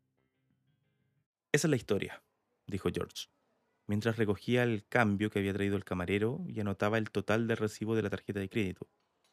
Esa 1.51 1.67
es 1.67 1.69
la 1.69 1.75
historia, 1.75 2.23
dijo 2.67 2.89
George, 2.93 3.27
mientras 3.87 4.17
recogía 4.17 4.63
el 4.63 4.87
cambio 4.87 5.29
que 5.29 5.39
había 5.39 5.53
traído 5.53 5.75
el 5.75 5.85
camarero 5.85 6.43
y 6.47 6.59
anotaba 6.59 6.97
el 6.97 7.11
total 7.11 7.47
del 7.47 7.57
recibo 7.57 7.95
de 7.95 8.01
la 8.01 8.09
tarjeta 8.09 8.39
de 8.39 8.49
crédito, 8.49 8.89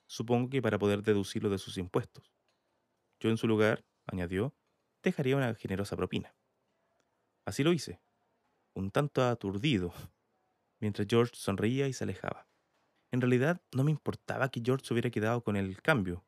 supongo 0.06 0.50
que 0.50 0.62
para 0.62 0.78
poder 0.78 1.02
deducirlo 1.02 1.50
de 1.50 1.58
sus 1.58 1.78
impuestos. 1.78 2.32
Yo 3.20 3.30
en 3.30 3.36
su 3.36 3.46
lugar, 3.46 3.84
añadió, 4.06 4.54
dejaría 5.02 5.36
una 5.36 5.54
generosa 5.54 5.96
propina. 5.96 6.34
Así 7.44 7.62
lo 7.62 7.72
hice, 7.72 8.00
un 8.74 8.90
tanto 8.90 9.24
aturdido, 9.24 9.92
mientras 10.78 11.06
George 11.08 11.34
sonreía 11.36 11.88
y 11.88 11.92
se 11.92 12.04
alejaba. 12.04 12.46
En 13.12 13.20
realidad 13.20 13.60
no 13.72 13.84
me 13.84 13.90
importaba 13.90 14.50
que 14.50 14.62
George 14.64 14.92
hubiera 14.92 15.10
quedado 15.10 15.42
con 15.42 15.56
el 15.56 15.80
cambio. 15.82 16.24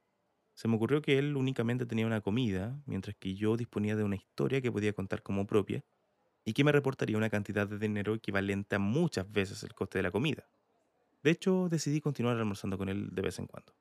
Se 0.55 0.69
me 0.69 0.77
ocurrió 0.77 1.03
que 1.03 1.19
él 1.19 1.37
únicamente 1.37 1.87
tenía 1.87 2.07
una 2.07 2.21
comida, 2.21 2.81
mientras 2.87 3.17
que 3.17 3.35
yo 3.35 3.57
disponía 3.57 3.97
de 3.97 4.05
una 4.05 4.17
historia 4.17 4.61
que 4.61 4.71
podía 4.71 4.93
contar 4.93 5.23
como 5.23 5.47
propia 5.47 5.85
y 6.45 6.53
que 6.53 6.65
me 6.65 6.73
reportaría 6.73 7.17
una 7.17 7.31
cantidad 7.31 7.67
de 7.67 7.79
dinero 7.79 8.15
equivalente 8.15 8.77
a 8.77 8.79
muchas 8.79 9.31
veces 9.31 9.63
el 9.63 9.75
coste 9.75 9.99
de 9.99 10.03
la 10.05 10.11
comida. 10.11 10.49
De 11.23 11.31
hecho, 11.31 11.69
decidí 11.71 12.01
continuar 12.01 12.37
almorzando 12.37 12.77
con 12.79 12.89
él 12.89 13.09
de 13.13 13.23
vez 13.23 13.39
en 13.39 13.47
cuando. 13.47 13.73